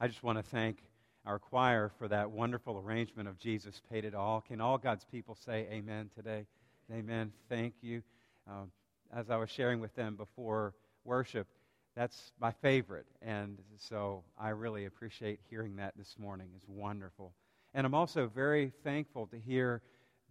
I 0.00 0.06
just 0.06 0.22
want 0.22 0.38
to 0.38 0.44
thank 0.44 0.78
our 1.26 1.40
choir 1.40 1.90
for 1.98 2.06
that 2.06 2.30
wonderful 2.30 2.78
arrangement 2.78 3.28
of 3.28 3.36
Jesus 3.36 3.82
Paid 3.90 4.04
It 4.04 4.14
All. 4.14 4.40
Can 4.40 4.60
all 4.60 4.78
God's 4.78 5.04
people 5.04 5.34
say 5.34 5.66
amen 5.72 6.08
today? 6.14 6.46
Amen. 6.92 7.32
Thank 7.48 7.74
you. 7.80 8.04
Um, 8.48 8.70
as 9.12 9.28
I 9.28 9.34
was 9.34 9.50
sharing 9.50 9.80
with 9.80 9.92
them 9.96 10.14
before 10.14 10.72
worship, 11.02 11.48
that's 11.96 12.30
my 12.40 12.52
favorite. 12.52 13.06
And 13.22 13.58
so 13.76 14.22
I 14.38 14.50
really 14.50 14.84
appreciate 14.84 15.40
hearing 15.50 15.74
that 15.76 15.94
this 15.96 16.14
morning. 16.16 16.46
It's 16.54 16.68
wonderful. 16.68 17.32
And 17.74 17.84
I'm 17.84 17.94
also 17.94 18.30
very 18.32 18.70
thankful 18.84 19.26
to 19.26 19.36
hear 19.36 19.82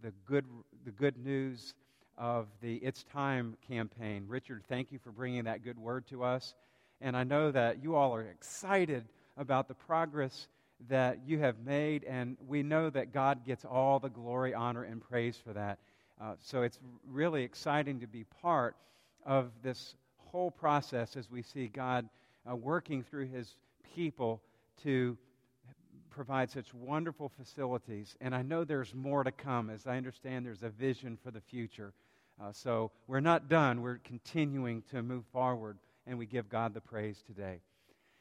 the 0.02 0.12
good, 0.24 0.46
the 0.86 0.92
good 0.92 1.18
news 1.18 1.74
of 2.16 2.46
the 2.62 2.76
It's 2.76 3.04
Time 3.04 3.54
campaign. 3.68 4.24
Richard, 4.28 4.62
thank 4.66 4.92
you 4.92 4.98
for 4.98 5.12
bringing 5.12 5.44
that 5.44 5.62
good 5.62 5.78
word 5.78 6.06
to 6.06 6.24
us. 6.24 6.54
And 7.02 7.14
I 7.14 7.24
know 7.24 7.50
that 7.50 7.82
you 7.82 7.96
all 7.96 8.14
are 8.14 8.22
excited 8.22 9.04
about 9.38 9.68
the 9.68 9.74
progress 9.74 10.48
that 10.88 11.18
you 11.26 11.38
have 11.38 11.58
made, 11.64 12.04
and 12.04 12.36
we 12.46 12.62
know 12.62 12.90
that 12.90 13.12
God 13.12 13.44
gets 13.44 13.64
all 13.64 13.98
the 13.98 14.08
glory, 14.08 14.54
honor, 14.54 14.84
and 14.84 15.00
praise 15.00 15.36
for 15.36 15.52
that. 15.52 15.78
Uh, 16.20 16.34
so 16.40 16.62
it's 16.62 16.78
really 17.08 17.42
exciting 17.42 18.00
to 18.00 18.06
be 18.06 18.24
part 18.42 18.76
of 19.24 19.50
this 19.62 19.94
whole 20.16 20.50
process 20.50 21.16
as 21.16 21.30
we 21.30 21.42
see 21.42 21.68
God 21.68 22.08
uh, 22.48 22.54
working 22.54 23.02
through 23.02 23.26
his 23.26 23.56
people 23.94 24.40
to 24.82 25.16
provide 26.10 26.50
such 26.50 26.72
wonderful 26.74 27.30
facilities. 27.38 28.16
And 28.20 28.34
I 28.34 28.42
know 28.42 28.64
there's 28.64 28.94
more 28.94 29.24
to 29.24 29.32
come. 29.32 29.70
As 29.70 29.86
I 29.86 29.96
understand, 29.96 30.44
there's 30.44 30.62
a 30.62 30.68
vision 30.68 31.18
for 31.22 31.30
the 31.30 31.40
future. 31.40 31.92
Uh, 32.40 32.52
so 32.52 32.90
we're 33.06 33.20
not 33.20 33.48
done. 33.48 33.82
We're 33.82 33.98
continuing 33.98 34.82
to 34.90 35.02
move 35.02 35.24
forward, 35.32 35.78
and 36.06 36.18
we 36.18 36.26
give 36.26 36.48
God 36.48 36.74
the 36.74 36.80
praise 36.80 37.22
today. 37.26 37.60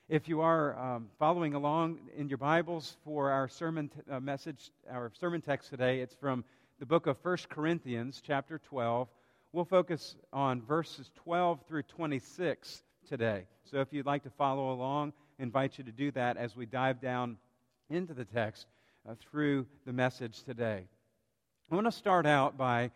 If 0.09 0.29
you 0.29 0.39
are 0.39 0.79
um, 0.79 1.09
following 1.19 1.53
along 1.53 1.99
in 2.15 2.29
your 2.29 2.37
Bibles 2.37 2.95
for 3.03 3.29
our 3.29 3.49
sermon 3.49 3.89
t- 3.89 4.09
uh, 4.09 4.21
message, 4.21 4.71
our 4.89 5.11
sermon 5.19 5.41
text 5.41 5.69
today, 5.69 5.99
it's 5.99 6.15
from 6.15 6.45
the 6.79 6.85
book 6.85 7.07
of 7.07 7.17
1 7.21 7.39
Corinthians, 7.49 8.21
chapter 8.25 8.57
12. 8.57 9.09
We'll 9.51 9.65
focus 9.65 10.15
on 10.31 10.61
verses 10.61 11.11
12 11.25 11.59
through 11.67 11.83
26 11.83 12.83
today. 13.09 13.47
So 13.69 13.81
if 13.81 13.91
you'd 13.91 14.05
like 14.05 14.23
to 14.23 14.29
follow 14.29 14.71
along, 14.71 15.11
I 15.37 15.43
invite 15.43 15.77
you 15.77 15.83
to 15.83 15.91
do 15.91 16.11
that 16.11 16.37
as 16.37 16.55
we 16.55 16.65
dive 16.65 17.01
down 17.01 17.35
into 17.89 18.13
the 18.13 18.23
text 18.23 18.65
uh, 19.05 19.15
through 19.29 19.67
the 19.85 19.91
message 19.91 20.41
today. 20.43 20.85
I 21.69 21.75
want 21.75 21.85
to 21.85 21.91
start 21.91 22.25
out 22.25 22.57
by 22.57 22.91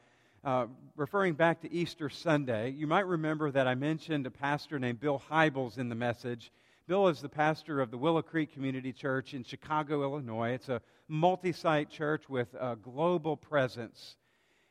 uh, 0.45 0.67
referring 0.95 1.33
back 1.33 1.59
to 1.63 1.73
Easter 1.73 2.07
Sunday. 2.07 2.69
You 2.69 2.87
might 2.87 3.05
remember 3.05 3.51
that 3.51 3.67
I 3.67 3.75
mentioned 3.75 4.25
a 4.27 4.31
pastor 4.31 4.79
named 4.79 5.01
Bill 5.01 5.21
Hybels 5.29 5.77
in 5.77 5.89
the 5.89 5.95
message 5.95 6.53
Bill 6.87 7.07
is 7.07 7.21
the 7.21 7.29
pastor 7.29 7.79
of 7.79 7.91
the 7.91 7.97
Willow 7.97 8.21
Creek 8.21 8.53
Community 8.53 8.91
Church 8.91 9.33
in 9.33 9.43
Chicago, 9.43 10.01
Illinois. 10.01 10.51
It's 10.51 10.67
a 10.67 10.81
multi 11.07 11.51
site 11.51 11.89
church 11.89 12.27
with 12.27 12.53
a 12.59 12.75
global 12.75 13.37
presence. 13.37 14.15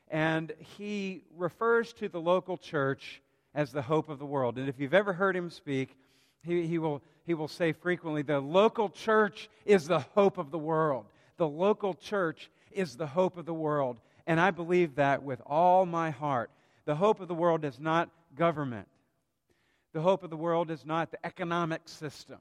And 0.08 0.52
he 0.58 1.22
refers 1.36 1.92
to 1.94 2.08
the 2.08 2.20
local 2.20 2.56
church 2.56 3.22
as 3.54 3.70
the 3.70 3.82
hope 3.82 4.08
of 4.08 4.18
the 4.18 4.26
world. 4.26 4.58
And 4.58 4.68
if 4.68 4.80
you've 4.80 4.92
ever 4.92 5.12
heard 5.12 5.36
him 5.36 5.50
speak, 5.50 5.96
he, 6.42 6.66
he, 6.66 6.78
will, 6.78 7.00
he 7.26 7.34
will 7.34 7.48
say 7.48 7.72
frequently 7.72 8.22
the 8.22 8.40
local 8.40 8.88
church 8.88 9.48
is 9.64 9.86
the 9.86 10.00
hope 10.00 10.36
of 10.36 10.50
the 10.50 10.58
world. 10.58 11.06
The 11.36 11.48
local 11.48 11.94
church 11.94 12.50
is 12.72 12.96
the 12.96 13.06
hope 13.06 13.36
of 13.36 13.46
the 13.46 13.54
world. 13.54 13.98
And 14.26 14.40
I 14.40 14.50
believe 14.50 14.96
that 14.96 15.22
with 15.22 15.40
all 15.46 15.86
my 15.86 16.10
heart. 16.10 16.50
The 16.86 16.96
hope 16.96 17.20
of 17.20 17.28
the 17.28 17.34
world 17.34 17.64
is 17.64 17.78
not 17.78 18.10
government. 18.34 18.88
The 19.92 20.00
hope 20.00 20.22
of 20.22 20.30
the 20.30 20.36
world 20.36 20.70
is 20.70 20.84
not 20.84 21.10
the 21.10 21.24
economic 21.26 21.88
system. 21.88 22.38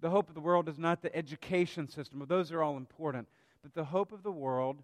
The 0.00 0.10
hope 0.10 0.28
of 0.28 0.34
the 0.34 0.40
world 0.40 0.68
is 0.68 0.78
not 0.78 1.02
the 1.02 1.14
education 1.14 1.88
system. 1.88 2.24
Those 2.28 2.52
are 2.52 2.62
all 2.62 2.76
important. 2.76 3.28
But 3.62 3.74
the 3.74 3.84
hope 3.84 4.12
of 4.12 4.22
the 4.22 4.30
world 4.30 4.82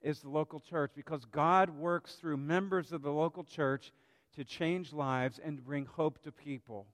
is 0.00 0.20
the 0.20 0.30
local 0.30 0.60
church 0.60 0.92
because 0.94 1.24
God 1.24 1.70
works 1.70 2.14
through 2.14 2.36
members 2.36 2.92
of 2.92 3.02
the 3.02 3.10
local 3.10 3.44
church 3.44 3.92
to 4.36 4.44
change 4.44 4.92
lives 4.92 5.40
and 5.42 5.64
bring 5.64 5.86
hope 5.86 6.22
to 6.22 6.32
people. 6.32 6.86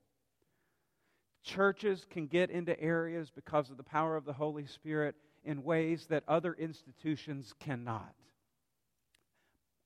Churches 1.43 2.07
can 2.11 2.27
get 2.27 2.51
into 2.51 2.79
areas 2.81 3.31
because 3.31 3.71
of 3.71 3.77
the 3.77 3.83
power 3.83 4.17
of 4.17 4.25
the 4.25 4.33
Holy 4.33 4.67
Spirit 4.67 5.15
in 5.45 5.65
ways 5.65 6.07
that 6.07 6.25
other 6.29 6.55
institutions 6.55 7.55
cannot. 7.61 8.15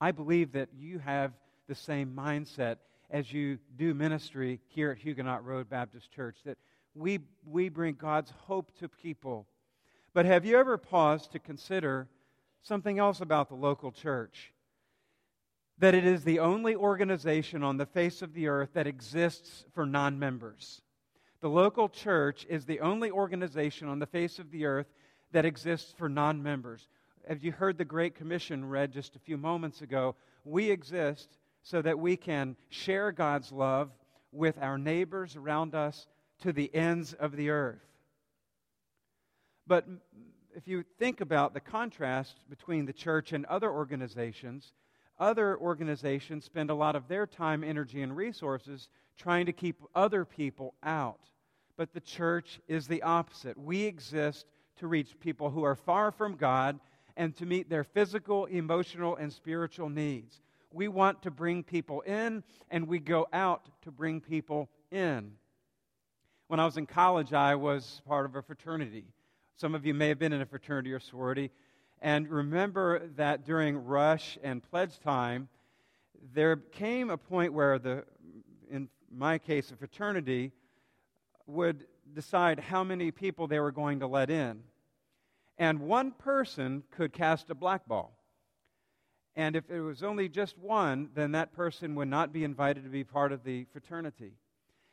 I 0.00 0.10
believe 0.10 0.52
that 0.52 0.70
you 0.76 0.98
have 0.98 1.32
the 1.68 1.74
same 1.74 2.12
mindset 2.14 2.76
as 3.10 3.32
you 3.32 3.58
do 3.76 3.94
ministry 3.94 4.60
here 4.68 4.90
at 4.90 4.98
Huguenot 4.98 5.44
Road 5.44 5.68
Baptist 5.68 6.10
Church, 6.10 6.36
that 6.44 6.58
we, 6.94 7.20
we 7.46 7.68
bring 7.68 7.94
God's 7.94 8.32
hope 8.46 8.76
to 8.78 8.88
people. 8.88 9.46
But 10.12 10.26
have 10.26 10.44
you 10.44 10.58
ever 10.58 10.78
paused 10.78 11.32
to 11.32 11.38
consider 11.38 12.08
something 12.62 12.98
else 12.98 13.20
about 13.20 13.48
the 13.48 13.56
local 13.56 13.92
church? 13.92 14.52
That 15.78 15.94
it 15.94 16.06
is 16.06 16.22
the 16.22 16.38
only 16.38 16.76
organization 16.76 17.62
on 17.64 17.76
the 17.76 17.86
face 17.86 18.22
of 18.22 18.32
the 18.32 18.46
earth 18.46 18.70
that 18.74 18.86
exists 18.86 19.64
for 19.74 19.84
non 19.84 20.18
members. 20.18 20.82
The 21.40 21.50
local 21.50 21.88
church 21.88 22.46
is 22.48 22.64
the 22.64 22.80
only 22.80 23.10
organization 23.10 23.88
on 23.88 23.98
the 23.98 24.06
face 24.06 24.38
of 24.38 24.50
the 24.50 24.66
earth 24.66 24.86
that 25.32 25.44
exists 25.44 25.92
for 25.98 26.08
non 26.08 26.42
members. 26.42 26.88
Have 27.28 27.42
you 27.42 27.52
heard 27.52 27.76
the 27.76 27.84
Great 27.84 28.14
Commission 28.14 28.68
read 28.68 28.92
just 28.92 29.16
a 29.16 29.18
few 29.18 29.36
moments 29.36 29.82
ago? 29.82 30.14
We 30.44 30.70
exist 30.70 31.38
so 31.64 31.80
that 31.82 31.98
we 31.98 32.16
can 32.16 32.56
share 32.68 33.10
God's 33.10 33.50
love 33.50 33.90
with 34.30 34.56
our 34.60 34.78
neighbors 34.78 35.34
around 35.34 35.74
us 35.74 36.06
to 36.42 36.52
the 36.52 36.72
ends 36.74 37.14
of 37.14 37.36
the 37.36 37.50
earth. 37.50 37.80
But 39.66 39.86
if 40.54 40.68
you 40.68 40.84
think 40.98 41.22
about 41.22 41.54
the 41.54 41.60
contrast 41.60 42.36
between 42.50 42.84
the 42.84 42.92
church 42.92 43.32
and 43.32 43.46
other 43.46 43.70
organizations, 43.70 44.74
other 45.18 45.56
organizations 45.56 46.44
spend 46.44 46.68
a 46.68 46.74
lot 46.74 46.96
of 46.96 47.08
their 47.08 47.26
time, 47.26 47.64
energy, 47.64 48.02
and 48.02 48.14
resources 48.14 48.88
trying 49.16 49.46
to 49.46 49.52
keep 49.52 49.80
other 49.94 50.26
people 50.26 50.74
out. 50.82 51.20
But 51.78 51.94
the 51.94 52.00
church 52.00 52.60
is 52.68 52.86
the 52.86 53.02
opposite. 53.02 53.56
We 53.56 53.84
exist 53.84 54.46
to 54.76 54.86
reach 54.86 55.18
people 55.18 55.50
who 55.50 55.62
are 55.62 55.76
far 55.76 56.12
from 56.12 56.36
God 56.36 56.78
and 57.16 57.34
to 57.36 57.46
meet 57.46 57.70
their 57.70 57.84
physical, 57.84 58.44
emotional, 58.46 59.16
and 59.16 59.32
spiritual 59.32 59.88
needs 59.88 60.42
we 60.74 60.88
want 60.88 61.22
to 61.22 61.30
bring 61.30 61.62
people 61.62 62.00
in, 62.00 62.42
and 62.70 62.88
we 62.88 62.98
go 62.98 63.28
out 63.32 63.68
to 63.82 63.90
bring 63.90 64.20
people 64.20 64.68
in. 64.90 65.32
When 66.48 66.60
I 66.60 66.64
was 66.64 66.76
in 66.76 66.86
college, 66.86 67.32
I 67.32 67.54
was 67.54 68.02
part 68.06 68.26
of 68.26 68.34
a 68.34 68.42
fraternity. 68.42 69.04
Some 69.56 69.74
of 69.74 69.86
you 69.86 69.94
may 69.94 70.08
have 70.08 70.18
been 70.18 70.32
in 70.32 70.42
a 70.42 70.46
fraternity 70.46 70.92
or 70.92 71.00
sorority. 71.00 71.50
And 72.02 72.28
remember 72.28 73.08
that 73.16 73.46
during 73.46 73.84
rush 73.84 74.36
and 74.42 74.62
pledge 74.62 74.98
time, 74.98 75.48
there 76.34 76.56
came 76.56 77.08
a 77.08 77.16
point 77.16 77.52
where 77.52 77.78
the, 77.78 78.04
in 78.70 78.88
my 79.10 79.38
case, 79.38 79.70
a 79.70 79.76
fraternity 79.76 80.52
would 81.46 81.86
decide 82.12 82.58
how 82.58 82.82
many 82.82 83.10
people 83.10 83.46
they 83.46 83.60
were 83.60 83.72
going 83.72 84.00
to 84.00 84.06
let 84.06 84.28
in. 84.28 84.62
And 85.56 85.80
one 85.80 86.10
person 86.10 86.82
could 86.90 87.12
cast 87.12 87.48
a 87.50 87.54
black 87.54 87.86
ball. 87.86 88.18
And 89.36 89.56
if 89.56 89.68
it 89.70 89.80
was 89.80 90.02
only 90.02 90.28
just 90.28 90.56
one, 90.58 91.10
then 91.14 91.32
that 91.32 91.52
person 91.52 91.94
would 91.96 92.08
not 92.08 92.32
be 92.32 92.44
invited 92.44 92.84
to 92.84 92.90
be 92.90 93.04
part 93.04 93.32
of 93.32 93.42
the 93.42 93.64
fraternity. 93.72 94.34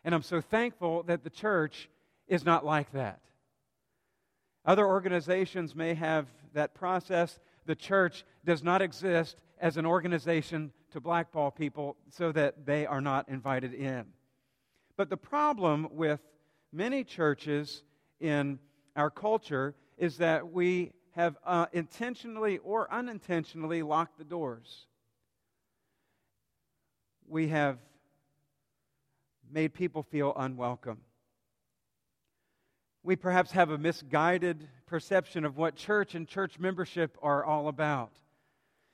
And 0.03 0.15
I'm 0.15 0.23
so 0.23 0.41
thankful 0.41 1.03
that 1.03 1.23
the 1.23 1.29
church 1.29 1.89
is 2.27 2.43
not 2.43 2.65
like 2.65 2.91
that. 2.93 3.19
Other 4.65 4.87
organizations 4.87 5.75
may 5.75 5.93
have 5.93 6.27
that 6.53 6.73
process. 6.73 7.39
The 7.65 7.75
church 7.75 8.23
does 8.45 8.63
not 8.63 8.81
exist 8.81 9.37
as 9.59 9.77
an 9.77 9.85
organization 9.85 10.71
to 10.91 10.99
blackball 10.99 11.51
people 11.51 11.95
so 12.09 12.31
that 12.31 12.65
they 12.65 12.85
are 12.85 13.01
not 13.01 13.29
invited 13.29 13.73
in. 13.73 14.05
But 14.97 15.09
the 15.09 15.17
problem 15.17 15.87
with 15.91 16.19
many 16.71 17.03
churches 17.03 17.83
in 18.19 18.59
our 18.95 19.09
culture 19.09 19.75
is 19.97 20.17
that 20.17 20.51
we 20.51 20.91
have 21.11 21.37
uh, 21.45 21.65
intentionally 21.73 22.57
or 22.59 22.91
unintentionally 22.91 23.83
locked 23.83 24.17
the 24.17 24.23
doors. 24.23 24.85
We 27.27 27.49
have 27.49 27.77
made 29.51 29.73
people 29.73 30.03
feel 30.03 30.33
unwelcome. 30.35 30.99
We 33.03 33.15
perhaps 33.15 33.51
have 33.51 33.71
a 33.71 33.77
misguided 33.77 34.67
perception 34.85 35.43
of 35.43 35.57
what 35.57 35.75
church 35.75 36.15
and 36.15 36.27
church 36.27 36.59
membership 36.59 37.17
are 37.21 37.43
all 37.43 37.67
about. 37.67 38.11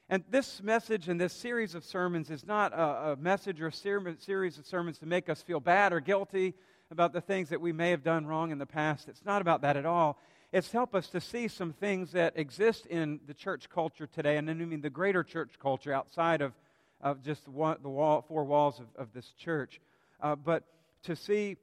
And 0.09 0.23
this 0.29 0.63
message 0.63 1.09
and 1.09 1.19
this 1.19 1.33
series 1.33 1.75
of 1.75 1.83
sermons 1.83 2.31
is 2.31 2.47
not 2.47 2.71
a, 2.71 3.11
a 3.11 3.15
message 3.17 3.61
or 3.61 3.67
a 3.67 4.17
series 4.17 4.57
of 4.57 4.65
sermons 4.65 4.97
to 4.99 5.05
make 5.05 5.27
us 5.27 5.41
feel 5.41 5.59
bad 5.59 5.91
or 5.91 5.99
guilty 5.99 6.53
about 6.89 7.11
the 7.11 7.19
things 7.19 7.49
that 7.49 7.59
we 7.59 7.73
may 7.73 7.91
have 7.91 8.03
done 8.03 8.25
wrong 8.25 8.51
in 8.51 8.57
the 8.57 8.65
past. 8.65 9.09
It's 9.09 9.25
not 9.25 9.41
about 9.41 9.61
that 9.61 9.75
at 9.75 9.85
all 9.85 10.17
it's 10.57 10.71
helped 10.71 10.95
us 10.95 11.07
to 11.09 11.21
see 11.21 11.47
some 11.47 11.71
things 11.71 12.13
that 12.13 12.33
exist 12.35 12.87
in 12.87 13.19
the 13.27 13.33
church 13.35 13.69
culture 13.69 14.07
today, 14.07 14.37
and 14.37 14.49
I 14.49 14.55
mean 14.55 14.81
the 14.81 14.89
greater 14.89 15.23
church 15.23 15.51
culture 15.61 15.93
outside 15.93 16.41
of, 16.41 16.53
of 16.99 17.21
just 17.21 17.45
the 17.45 17.51
wall, 17.51 18.25
four 18.27 18.43
walls 18.43 18.79
of, 18.79 18.87
of 18.95 19.13
this 19.13 19.33
church. 19.37 19.79
Uh, 20.19 20.35
but 20.35 20.63
to 21.03 21.15
see 21.15 21.57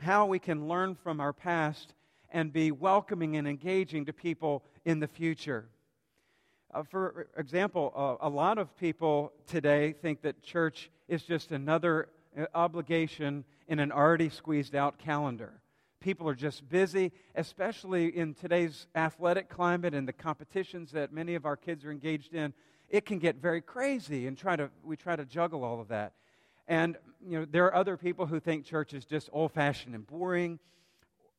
how 0.00 0.26
we 0.26 0.40
can 0.40 0.66
learn 0.66 0.96
from 0.96 1.20
our 1.20 1.32
past 1.32 1.94
and 2.32 2.52
be 2.52 2.72
welcoming 2.72 3.36
and 3.36 3.46
engaging 3.46 4.06
to 4.06 4.12
people 4.12 4.64
in 4.84 4.98
the 4.98 5.06
future. 5.06 5.66
Uh, 6.74 6.82
for 6.82 7.28
example, 7.36 7.92
uh, 7.94 8.26
a 8.26 8.28
lot 8.28 8.58
of 8.58 8.76
people 8.76 9.30
today 9.46 9.92
think 9.92 10.20
that 10.22 10.42
church 10.42 10.90
is 11.06 11.22
just 11.22 11.52
another 11.52 12.08
uh, 12.36 12.46
obligation 12.56 13.44
in 13.68 13.78
an 13.78 13.92
already 13.92 14.30
squeezed 14.30 14.74
out 14.74 14.98
calendar. 14.98 15.61
People 16.02 16.28
are 16.28 16.34
just 16.34 16.68
busy, 16.68 17.12
especially 17.36 18.08
in 18.08 18.34
today's 18.34 18.88
athletic 18.94 19.48
climate 19.48 19.94
and 19.94 20.06
the 20.06 20.12
competitions 20.12 20.90
that 20.92 21.12
many 21.12 21.36
of 21.36 21.46
our 21.46 21.56
kids 21.56 21.84
are 21.84 21.92
engaged 21.92 22.34
in. 22.34 22.52
It 22.90 23.06
can 23.06 23.20
get 23.20 23.36
very 23.36 23.62
crazy, 23.62 24.26
and 24.26 24.36
try 24.36 24.56
to, 24.56 24.68
we 24.84 24.96
try 24.96 25.14
to 25.14 25.24
juggle 25.24 25.62
all 25.62 25.80
of 25.80 25.88
that. 25.88 26.12
And 26.66 26.96
you 27.24 27.38
know, 27.38 27.46
there 27.48 27.66
are 27.66 27.74
other 27.74 27.96
people 27.96 28.26
who 28.26 28.40
think 28.40 28.64
church 28.64 28.92
is 28.94 29.04
just 29.04 29.30
old 29.32 29.52
fashioned 29.52 29.94
and 29.94 30.06
boring. 30.06 30.58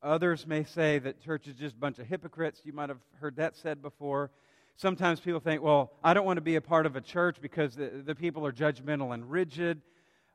Others 0.02 0.48
may 0.48 0.64
say 0.64 0.98
that 1.00 1.22
church 1.22 1.48
is 1.48 1.56
just 1.56 1.76
a 1.76 1.80
bunch 1.80 2.00
of 2.00 2.08
hypocrites. 2.08 2.62
You 2.64 2.74
might 2.74 2.90
have 2.90 3.00
heard 3.20 3.36
that 3.36 3.56
said 3.58 3.82
before. 3.82 4.32
Sometimes 4.78 5.20
people 5.20 5.40
think, 5.42 5.62
well, 5.62 5.92
I 6.04 6.14
don't 6.14 6.26
want 6.26 6.38
to 6.38 6.42
be 6.42 6.56
a 6.56 6.62
part 6.62 6.86
of 6.86 6.96
a 6.96 7.02
church 7.02 7.38
because 7.42 7.76
the, 7.76 7.90
the 8.06 8.16
people 8.16 8.46
are 8.46 8.54
judgmental 8.54 9.14
and 9.14 9.30
rigid. 9.30 9.82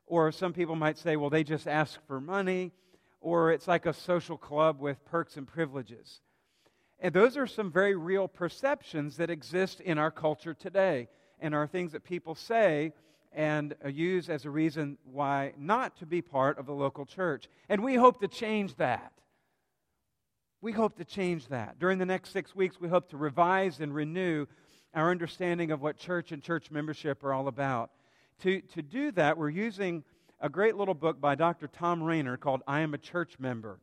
Or 0.05 0.31
some 0.31 0.53
people 0.53 0.75
might 0.75 0.97
say, 0.97 1.17
well, 1.17 1.29
they 1.29 1.43
just 1.43 1.67
ask 1.67 1.99
for 2.07 2.21
money. 2.21 2.71
Or 3.21 3.51
it's 3.51 3.67
like 3.67 3.85
a 3.85 3.93
social 3.93 4.37
club 4.37 4.79
with 4.79 5.03
perks 5.05 5.37
and 5.37 5.47
privileges. 5.47 6.21
And 6.99 7.13
those 7.13 7.37
are 7.37 7.47
some 7.47 7.71
very 7.71 7.95
real 7.95 8.27
perceptions 8.27 9.17
that 9.17 9.29
exist 9.29 9.79
in 9.79 9.97
our 9.97 10.11
culture 10.11 10.53
today 10.53 11.07
and 11.39 11.55
are 11.55 11.67
things 11.67 11.93
that 11.93 12.03
people 12.03 12.35
say 12.35 12.93
and 13.31 13.75
use 13.85 14.29
as 14.29 14.45
a 14.45 14.49
reason 14.49 14.97
why 15.03 15.53
not 15.57 15.97
to 15.97 16.05
be 16.05 16.21
part 16.21 16.57
of 16.57 16.65
the 16.65 16.73
local 16.73 17.05
church. 17.05 17.47
And 17.69 17.83
we 17.83 17.95
hope 17.95 18.19
to 18.21 18.27
change 18.27 18.75
that. 18.77 19.13
We 20.61 20.71
hope 20.73 20.97
to 20.97 21.05
change 21.05 21.47
that. 21.47 21.79
During 21.79 21.99
the 21.99 22.05
next 22.05 22.31
six 22.31 22.53
weeks, 22.53 22.81
we 22.81 22.89
hope 22.89 23.09
to 23.09 23.17
revise 23.17 23.79
and 23.79 23.93
renew 23.93 24.45
our 24.93 25.11
understanding 25.11 25.71
of 25.71 25.81
what 25.81 25.97
church 25.97 26.31
and 26.31 26.41
church 26.41 26.71
membership 26.71 27.23
are 27.23 27.33
all 27.33 27.47
about. 27.47 27.91
To, 28.41 28.59
to 28.61 28.81
do 28.81 29.11
that, 29.11 29.37
we're 29.37 29.49
using 29.49 30.03
a 30.41 30.49
great 30.49 30.75
little 30.75 30.93
book 30.93 31.19
by 31.19 31.35
Dr. 31.35 31.67
Thom 31.67 32.01
Rainer 32.01 32.37
called 32.37 32.61
I 32.65 32.79
Am 32.79 32.93
a 32.93 32.97
Church 32.97 33.37
Member. 33.39 33.79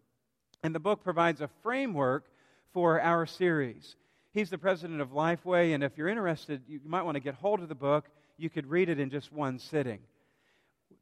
And 0.63 0.75
the 0.75 0.81
book 0.81 1.05
provides 1.05 1.41
a 1.43 1.51
framework 1.63 2.25
for 2.73 3.01
our 3.01 3.27
series. 3.27 3.97
He's 4.33 4.49
the 4.49 4.59
president 4.59 5.01
of 5.01 5.11
Lifeway, 5.11 5.75
and 5.75 5.85
if 5.85 5.99
you're 5.99 6.09
interested, 6.09 6.63
you 6.67 6.81
might 6.85 7.03
want 7.03 7.17
to 7.17 7.21
get 7.21 7.35
hold 7.35 7.61
of 7.61 7.69
the 7.69 7.75
book. 7.75 8.07
You 8.39 8.49
could 8.49 8.67
read 8.67 8.89
it 8.89 8.99
in 8.99 9.11
just 9.11 9.33
one 9.33 9.59
sitting. 9.59 9.99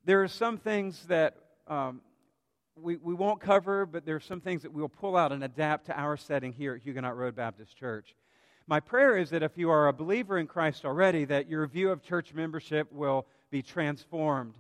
There 0.05 0.23
are 0.23 0.29
some 0.29 0.59
things 0.59 1.07
that 1.07 1.37
um, 1.69 2.01
we, 2.77 2.97
we 2.97 3.15
won't 3.15 3.41
cover, 3.41 3.87
but 3.87 4.05
there 4.05 4.17
are 4.17 4.21
some 4.21 4.41
things 4.41 4.63
that 4.63 4.73
we'll 4.73 4.89
pull 4.89 5.17
out 5.17 5.31
and 5.31 5.45
adapt 5.45 5.87
to 5.87 5.99
our 5.99 6.17
setting 6.17 6.53
here 6.53 6.75
at 6.75 6.83
Huguenot 6.83 7.17
Road 7.17 7.37
Baptist 7.37 7.77
Church. 7.77 8.15
My 8.67 8.81
prayer 8.81 9.17
is 9.17 9.31
that 9.31 9.43
if 9.43 9.57
you 9.57 9.71
are 9.71 9.87
a 9.87 9.93
believer 9.93 10.37
in 10.37 10.49
Christ 10.49 10.85
already, 10.85 11.25
that 11.27 11.49
your 11.49 11.67
view 11.67 11.91
of 11.91 12.03
church 12.03 12.35
membership 12.35 12.91
will 12.93 13.27
be 13.51 13.63
transformed. 13.63 14.55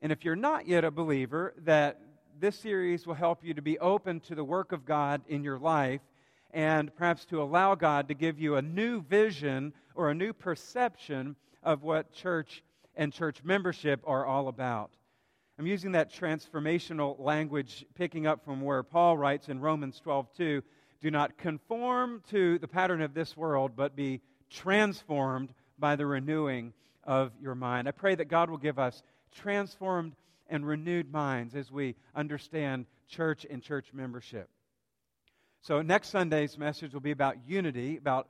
And 0.00 0.12
if 0.12 0.24
you're 0.24 0.36
not 0.36 0.66
yet 0.66 0.84
a 0.84 0.90
believer, 0.90 1.54
that 1.64 2.00
this 2.38 2.56
series 2.56 3.06
will 3.06 3.14
help 3.14 3.44
you 3.44 3.54
to 3.54 3.62
be 3.62 3.78
open 3.78 4.20
to 4.20 4.34
the 4.34 4.44
work 4.44 4.72
of 4.72 4.84
God 4.84 5.22
in 5.28 5.42
your 5.42 5.58
life 5.58 6.00
and 6.52 6.94
perhaps 6.94 7.24
to 7.26 7.42
allow 7.42 7.74
God 7.74 8.08
to 8.08 8.14
give 8.14 8.38
you 8.38 8.56
a 8.56 8.62
new 8.62 9.02
vision 9.02 9.72
or 9.94 10.10
a 10.10 10.14
new 10.14 10.32
perception 10.32 11.36
of 11.62 11.82
what 11.82 12.12
church 12.12 12.62
and 12.96 13.12
church 13.12 13.42
membership 13.44 14.00
are 14.06 14.24
all 14.24 14.48
about. 14.48 14.90
I'm 15.58 15.66
using 15.66 15.92
that 15.92 16.12
transformational 16.12 17.18
language, 17.18 17.84
picking 17.96 18.26
up 18.26 18.44
from 18.44 18.60
where 18.60 18.84
Paul 18.84 19.18
writes 19.18 19.48
in 19.48 19.58
Romans 19.58 19.98
12 19.98 20.28
2 20.36 20.62
Do 21.00 21.10
not 21.10 21.36
conform 21.36 22.22
to 22.30 22.58
the 22.60 22.68
pattern 22.68 23.02
of 23.02 23.12
this 23.12 23.36
world, 23.36 23.72
but 23.74 23.96
be 23.96 24.20
transformed 24.50 25.52
by 25.76 25.96
the 25.96 26.06
renewing 26.06 26.72
of 27.02 27.32
your 27.40 27.56
mind. 27.56 27.88
I 27.88 27.90
pray 27.90 28.14
that 28.14 28.28
God 28.28 28.50
will 28.50 28.58
give 28.58 28.78
us 28.78 29.02
transformed 29.32 30.14
and 30.48 30.66
renewed 30.66 31.12
minds 31.12 31.54
as 31.54 31.70
we 31.70 31.94
understand 32.14 32.86
church 33.08 33.46
and 33.48 33.62
church 33.62 33.92
membership. 33.92 34.48
So, 35.60 35.82
next 35.82 36.08
Sunday's 36.08 36.56
message 36.56 36.94
will 36.94 37.00
be 37.00 37.10
about 37.10 37.36
unity, 37.46 37.96
about 37.96 38.28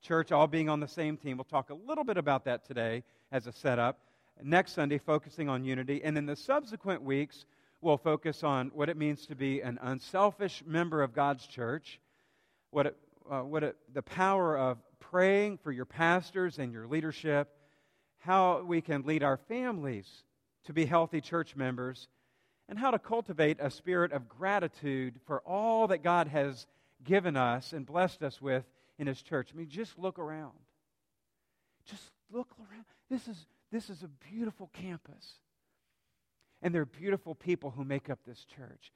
church 0.00 0.32
all 0.32 0.46
being 0.46 0.68
on 0.68 0.80
the 0.80 0.88
same 0.88 1.16
team. 1.16 1.36
We'll 1.36 1.44
talk 1.44 1.70
a 1.70 1.74
little 1.74 2.04
bit 2.04 2.16
about 2.16 2.44
that 2.44 2.64
today 2.66 3.02
as 3.32 3.46
a 3.46 3.52
setup 3.52 3.98
next 4.42 4.72
Sunday 4.72 4.98
focusing 4.98 5.48
on 5.48 5.64
unity. 5.64 6.02
And 6.04 6.16
in 6.16 6.26
the 6.26 6.36
subsequent 6.36 7.02
weeks, 7.02 7.44
we'll 7.80 7.96
focus 7.96 8.44
on 8.44 8.70
what 8.74 8.88
it 8.88 8.96
means 8.96 9.26
to 9.26 9.34
be 9.34 9.60
an 9.60 9.78
unselfish 9.82 10.62
member 10.66 11.02
of 11.02 11.12
God's 11.12 11.46
church, 11.46 12.00
what, 12.70 12.86
it, 12.86 12.96
uh, 13.30 13.40
what 13.40 13.64
it, 13.64 13.76
the 13.92 14.02
power 14.02 14.56
of 14.56 14.78
praying 15.00 15.58
for 15.58 15.72
your 15.72 15.84
pastors 15.84 16.58
and 16.58 16.72
your 16.72 16.86
leadership, 16.86 17.48
how 18.18 18.62
we 18.62 18.80
can 18.80 19.02
lead 19.02 19.22
our 19.22 19.36
families 19.36 20.06
to 20.64 20.72
be 20.72 20.84
healthy 20.84 21.20
church 21.20 21.56
members, 21.56 22.08
and 22.68 22.78
how 22.78 22.90
to 22.90 22.98
cultivate 22.98 23.58
a 23.60 23.70
spirit 23.70 24.12
of 24.12 24.28
gratitude 24.28 25.14
for 25.26 25.40
all 25.40 25.88
that 25.88 26.02
God 26.02 26.28
has 26.28 26.66
given 27.04 27.36
us 27.36 27.72
and 27.72 27.86
blessed 27.86 28.22
us 28.22 28.40
with 28.40 28.64
in 28.98 29.06
His 29.06 29.22
church. 29.22 29.50
I 29.52 29.56
mean, 29.56 29.68
just 29.68 29.98
look 29.98 30.18
around. 30.18 30.52
Just 31.86 32.10
look 32.30 32.48
around. 32.58 32.84
This 33.08 33.28
is 33.28 33.46
this 33.70 33.90
is 33.90 34.02
a 34.02 34.08
beautiful 34.30 34.70
campus. 34.72 35.34
And 36.62 36.74
there 36.74 36.82
are 36.82 36.86
beautiful 36.86 37.34
people 37.34 37.70
who 37.70 37.84
make 37.84 38.10
up 38.10 38.18
this 38.26 38.44
church. 38.44 38.92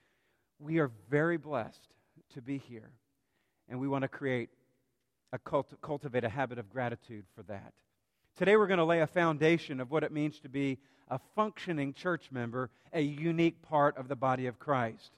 We 0.59 0.79
are 0.79 0.91
very 1.11 1.37
blessed 1.37 1.89
to 2.35 2.43
be 2.43 2.59
here. 2.59 2.91
And 3.69 3.79
we 3.79 3.89
want 3.89 4.03
to 4.03 4.09
create 4.09 4.51
a 5.33 5.39
cult- 5.39 5.81
cultivate 5.81 6.25
a 6.25 6.29
habit 6.29 6.59
of 6.59 6.69
gratitude 6.69 7.25
for 7.35 7.43
that. 7.45 7.73
Today 8.35 8.57
we're 8.57 8.67
going 8.67 8.79
to 8.79 8.85
lay 8.85 9.01
a 9.01 9.07
foundation 9.07 9.79
of 9.79 9.91
what 9.91 10.05
it 10.05 10.11
means 10.11 10.41
to 10.41 10.49
be 10.49 10.79
a 11.09 11.21
functioning 11.37 11.93
church 11.93 12.31
member, 12.33 12.71
a 12.95 13.03
unique 13.03 13.61
part 13.61 13.99
of 13.99 14.09
the 14.09 14.17
body 14.17 14.47
of 14.47 14.59
Christ. 14.59 15.11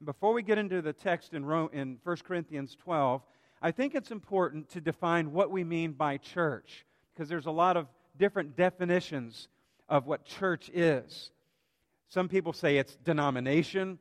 And 0.00 0.06
before 0.06 0.32
we 0.32 0.42
get 0.42 0.58
into 0.58 0.82
the 0.82 0.92
text 0.92 1.34
in, 1.34 1.44
Rome, 1.44 1.70
in 1.72 1.98
1 2.02 2.16
Corinthians 2.24 2.76
12, 2.82 3.22
I 3.62 3.70
think 3.70 3.94
it's 3.94 4.10
important 4.10 4.70
to 4.70 4.80
define 4.80 5.32
what 5.32 5.52
we 5.52 5.62
mean 5.62 5.92
by 5.92 6.16
church 6.16 6.84
because 7.14 7.28
there's 7.28 7.46
a 7.46 7.52
lot 7.52 7.76
of 7.76 7.86
different 8.18 8.56
definitions 8.56 9.46
of 9.88 10.08
what 10.08 10.24
church 10.24 10.68
is. 10.74 11.30
Some 12.08 12.28
people 12.28 12.52
say 12.52 12.76
it's 12.76 12.96
denomination, 13.04 14.00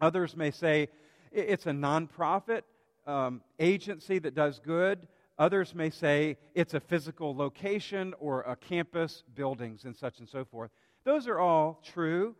others 0.00 0.36
may 0.36 0.52
say 0.52 0.88
it's 1.32 1.66
a 1.66 1.72
nonprofit 1.72 2.62
um, 3.08 3.42
agency 3.58 4.20
that 4.20 4.36
does 4.36 4.60
good. 4.60 5.08
Others 5.38 5.74
may 5.74 5.90
say 5.90 6.36
it's 6.54 6.74
a 6.74 6.80
physical 6.80 7.34
location 7.34 8.14
or 8.18 8.42
a 8.42 8.56
campus, 8.56 9.24
buildings, 9.34 9.84
and 9.84 9.96
such 9.96 10.18
and 10.18 10.28
so 10.28 10.44
forth. 10.44 10.70
Those 11.04 11.26
are 11.26 11.38
all 11.38 11.80
true, 11.82 12.36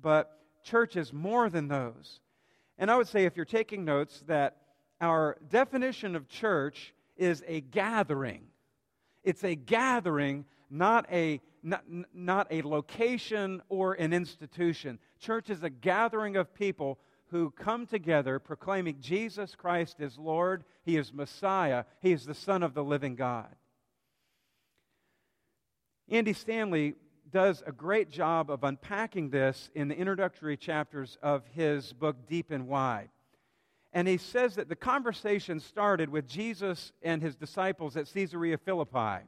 but 0.00 0.38
church 0.62 0.96
is 0.96 1.12
more 1.12 1.48
than 1.48 1.68
those. 1.68 2.20
And 2.78 2.90
I 2.90 2.96
would 2.96 3.08
say, 3.08 3.24
if 3.24 3.36
you're 3.36 3.44
taking 3.44 3.84
notes, 3.84 4.22
that 4.26 4.56
our 5.00 5.36
definition 5.48 6.16
of 6.16 6.28
church 6.28 6.94
is 7.16 7.42
a 7.46 7.60
gathering. 7.60 8.42
It's 9.22 9.44
a 9.44 9.54
gathering 9.54 10.44
not 10.74 11.06
a, 11.10 11.40
not, 11.62 11.84
not 12.12 12.48
a 12.50 12.62
location 12.62 13.62
or 13.68 13.94
an 13.94 14.12
institution. 14.12 14.98
Church 15.20 15.50
is 15.50 15.62
a 15.62 15.70
gathering 15.70 16.36
of 16.36 16.52
people 16.54 16.98
who 17.30 17.50
come 17.50 17.86
together 17.86 18.38
proclaiming 18.38 18.98
Jesus 19.00 19.54
Christ 19.54 20.00
is 20.00 20.18
Lord, 20.18 20.64
He 20.84 20.96
is 20.96 21.12
Messiah, 21.12 21.84
He 22.00 22.12
is 22.12 22.24
the 22.24 22.34
Son 22.34 22.62
of 22.62 22.74
the 22.74 22.84
living 22.84 23.14
God. 23.14 23.54
Andy 26.08 26.32
Stanley 26.32 26.94
does 27.32 27.62
a 27.66 27.72
great 27.72 28.10
job 28.10 28.50
of 28.50 28.62
unpacking 28.62 29.30
this 29.30 29.70
in 29.74 29.88
the 29.88 29.96
introductory 29.96 30.56
chapters 30.56 31.18
of 31.22 31.42
his 31.52 31.92
book, 31.92 32.28
Deep 32.28 32.50
and 32.50 32.68
Wide. 32.68 33.08
And 33.92 34.06
he 34.06 34.18
says 34.18 34.56
that 34.56 34.68
the 34.68 34.76
conversation 34.76 35.60
started 35.60 36.08
with 36.10 36.28
Jesus 36.28 36.92
and 37.02 37.22
his 37.22 37.34
disciples 37.34 37.96
at 37.96 38.12
Caesarea 38.12 38.58
Philippi 38.58 39.26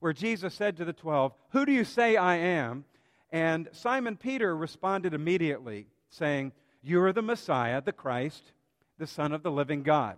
where 0.00 0.12
Jesus 0.12 0.54
said 0.54 0.76
to 0.78 0.84
the 0.84 0.92
twelve, 0.92 1.32
Who 1.50 1.64
do 1.64 1.72
you 1.72 1.84
say 1.84 2.16
I 2.16 2.36
am? 2.36 2.84
And 3.30 3.68
Simon 3.72 4.16
Peter 4.16 4.56
responded 4.56 5.14
immediately, 5.14 5.86
saying, 6.08 6.52
You 6.82 7.02
are 7.02 7.12
the 7.12 7.22
Messiah, 7.22 7.82
the 7.82 7.92
Christ, 7.92 8.52
the 8.98 9.06
Son 9.06 9.32
of 9.32 9.42
the 9.42 9.50
living 9.50 9.82
God. 9.82 10.16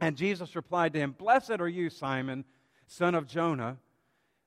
And 0.00 0.16
Jesus 0.16 0.56
replied 0.56 0.92
to 0.92 0.98
him, 0.98 1.12
Blessed 1.12 1.60
are 1.60 1.68
you, 1.68 1.90
Simon, 1.90 2.44
son 2.86 3.14
of 3.14 3.26
Jonah, 3.26 3.78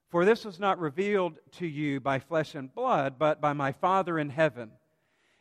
for 0.09 0.25
this 0.25 0.45
was 0.45 0.59
not 0.59 0.79
revealed 0.79 1.37
to 1.53 1.67
you 1.67 1.99
by 1.99 2.19
flesh 2.19 2.55
and 2.55 2.73
blood, 2.73 3.15
but 3.17 3.39
by 3.41 3.53
my 3.53 3.71
Father 3.71 4.17
in 4.19 4.29
heaven. 4.29 4.71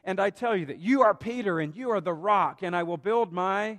And 0.04 0.20
I 0.20 0.30
tell 0.30 0.56
you 0.56 0.66
that 0.66 0.78
you 0.78 1.02
are 1.02 1.14
Peter, 1.14 1.60
and 1.60 1.74
you 1.74 1.90
are 1.90 2.00
the 2.00 2.14
rock, 2.14 2.62
and 2.62 2.76
I 2.76 2.82
will 2.82 2.96
build 2.96 3.32
my 3.32 3.78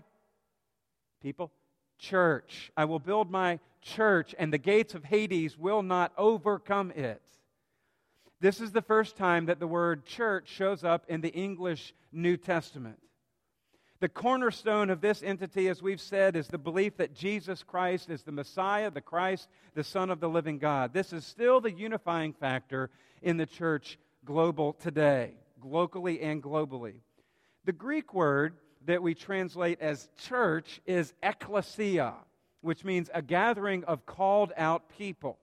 people 1.21 1.51
church. 1.97 2.71
I 2.75 2.85
will 2.85 2.99
build 2.99 3.31
my 3.31 3.59
church, 3.81 4.35
and 4.38 4.51
the 4.51 4.57
gates 4.57 4.93
of 4.93 5.03
Hades 5.03 5.57
will 5.57 5.83
not 5.83 6.11
overcome 6.17 6.91
it. 6.91 7.21
This 8.41 8.62
is 8.62 8.72
the 8.72 8.81
first 8.81 9.17
time 9.17 9.48
that 9.48 9.60
the 9.60 9.67
word 9.67 10.05
church 10.05 10.48
shows 10.48 10.86
up 10.86 11.03
in 11.10 11.19
the 11.19 11.34
English 11.34 11.93
New 12.13 12.38
Testament. 12.38 13.00
The 14.00 14.08
cornerstone 14.08 14.89
of 14.89 15.01
this 15.01 15.22
entity, 15.22 15.67
as 15.67 15.81
we've 15.81 16.00
said, 16.00 16.38
is 16.38 16.48
the 16.48 16.58
belief 16.58 16.96
that 16.98 17.13
Jesus 17.13 17.63
Christ 17.63 18.10
is 18.10 18.24
the 18.24 18.31
Messiah, 18.31 18.91
the 18.91 19.01
Christ, 19.01 19.50
the 19.74 19.84
Son 19.84 20.10
of 20.10 20.22
the 20.22 20.29
living 20.29 20.58
God. 20.58 20.93
This 20.93 21.12
is 21.12 21.25
still 21.25 21.60
the 21.60 21.72
unifying 21.72 22.31
factor 22.31 22.89
in 23.22 23.36
the 23.36 23.46
church 23.46 24.00
global 24.24 24.72
today, 24.72 25.34
locally 25.62 26.22
and 26.22 26.41
globally. 26.41 26.93
The 27.65 27.74
Greek 27.74 28.13
word 28.13 28.55
that 28.86 29.03
we 29.03 29.15
translate 29.15 29.81
as 29.81 30.08
church 30.17 30.79
is 30.86 31.13
ekklesia, 31.22 32.13
which 32.62 32.86
means 32.86 33.10
a 33.13 33.22
gathering 33.22 33.84
of 33.84 34.05
called 34.05 34.53
out 34.55 34.88
people. 34.98 35.39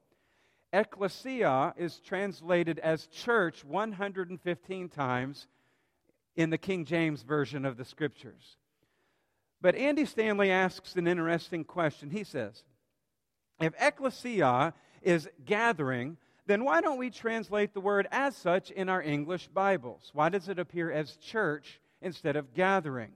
Ecclesia 0.72 1.74
is 1.76 2.00
translated 2.00 2.78
as 2.78 3.06
church 3.06 3.64
115 3.64 4.88
times 4.88 5.46
in 6.34 6.50
the 6.50 6.58
King 6.58 6.84
James 6.84 7.22
Version 7.22 7.64
of 7.64 7.76
the 7.76 7.84
Scriptures. 7.84 8.56
But 9.60 9.74
Andy 9.74 10.04
Stanley 10.04 10.50
asks 10.50 10.94
an 10.96 11.06
interesting 11.06 11.64
question. 11.64 12.10
He 12.10 12.24
says, 12.24 12.62
If 13.60 13.72
ecclesia 13.80 14.74
is 15.02 15.28
gathering, 15.44 16.18
then 16.46 16.64
why 16.64 16.80
don't 16.80 16.98
we 16.98 17.10
translate 17.10 17.72
the 17.72 17.80
word 17.80 18.06
as 18.10 18.36
such 18.36 18.70
in 18.70 18.88
our 18.88 19.02
English 19.02 19.48
Bibles? 19.48 20.10
Why 20.12 20.28
does 20.28 20.48
it 20.48 20.58
appear 20.58 20.92
as 20.92 21.16
church 21.16 21.80
instead 22.02 22.36
of 22.36 22.54
gathering? 22.54 23.12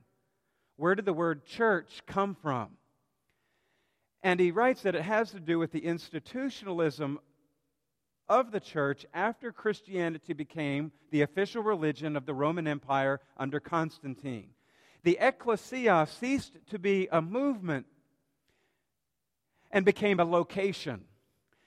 Where 0.77 0.95
did 0.95 1.05
the 1.05 1.13
word 1.13 1.45
church 1.45 2.03
come 2.07 2.35
from? 2.35 2.71
And 4.23 4.41
he 4.41 4.51
writes 4.51 4.83
that 4.83 4.95
it 4.95 5.03
has 5.03 5.31
to 5.33 5.41
do 5.41 5.59
with 5.59 5.73
the 5.73 5.85
institutionalism 5.85 7.21
of 8.31 8.53
the 8.53 8.61
church 8.61 9.05
after 9.13 9.51
Christianity 9.51 10.33
became 10.33 10.93
the 11.11 11.23
official 11.23 11.65
religion 11.65 12.17
of 12.17 12.27
the 12.27 12.33
Roman 12.33 12.69
Empire 12.69 13.21
under 13.37 13.59
Constantine. 13.59 14.51
The 15.03 15.19
ecclesia 15.21 16.07
ceased 16.09 16.57
to 16.69 16.79
be 16.79 17.09
a 17.11 17.21
movement 17.21 17.87
and 19.73 19.85
became 19.85 20.21
a 20.21 20.25
location. 20.25 21.05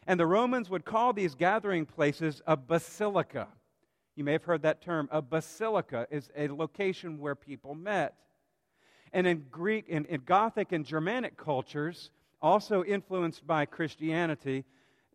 And 0.07 0.17
the 0.17 0.25
Romans 0.25 0.69
would 0.69 0.85
call 0.85 1.11
these 1.11 1.35
gathering 1.35 1.85
places 1.85 2.41
a 2.47 2.55
basilica. 2.55 3.49
You 4.15 4.23
may 4.23 4.31
have 4.31 4.45
heard 4.45 4.61
that 4.61 4.81
term. 4.81 5.09
A 5.11 5.21
basilica 5.21 6.07
is 6.09 6.29
a 6.35 6.47
location 6.47 7.19
where 7.19 7.35
people 7.35 7.75
met. 7.75 8.15
And 9.11 9.27
in 9.27 9.45
Greek, 9.51 9.89
in, 9.89 10.05
in 10.05 10.21
Gothic 10.21 10.71
and 10.71 10.85
Germanic 10.85 11.35
cultures, 11.35 12.09
also 12.41 12.83
influenced 12.83 13.45
by 13.45 13.65
Christianity, 13.65 14.63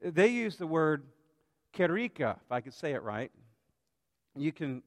they 0.02 0.28
use 0.28 0.57
the 0.57 0.67
word 0.67 1.05
Kerika, 1.76 2.37
if 2.44 2.52
I 2.52 2.60
could 2.60 2.75
say 2.75 2.92
it 2.92 3.02
right. 3.02 3.30
You 4.37 4.52
can, 4.52 4.82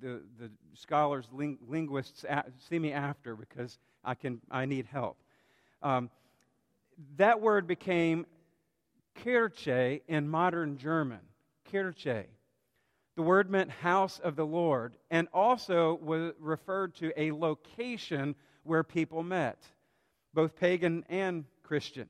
the, 0.00 0.22
the 0.38 0.50
scholars, 0.74 1.26
ling, 1.32 1.58
linguists, 1.68 2.24
see 2.68 2.78
me 2.78 2.92
after 2.92 3.36
because 3.36 3.78
I, 4.04 4.14
can, 4.14 4.40
I 4.50 4.66
need 4.66 4.86
help. 4.86 5.18
Um, 5.82 6.10
that 7.16 7.40
word 7.40 7.66
became 7.66 8.26
Kirche 9.24 10.02
in 10.08 10.28
modern 10.28 10.78
German. 10.78 11.20
Kirche. 11.70 12.26
The 13.14 13.22
word 13.22 13.50
meant 13.50 13.70
house 13.70 14.18
of 14.20 14.36
the 14.36 14.46
Lord 14.46 14.94
and 15.10 15.28
also 15.34 15.98
was 16.02 16.32
referred 16.38 16.94
to 16.96 17.12
a 17.20 17.32
location 17.32 18.34
where 18.62 18.82
people 18.82 19.22
met, 19.22 19.58
both 20.32 20.56
pagan 20.56 21.04
and 21.08 21.44
Christian. 21.62 22.08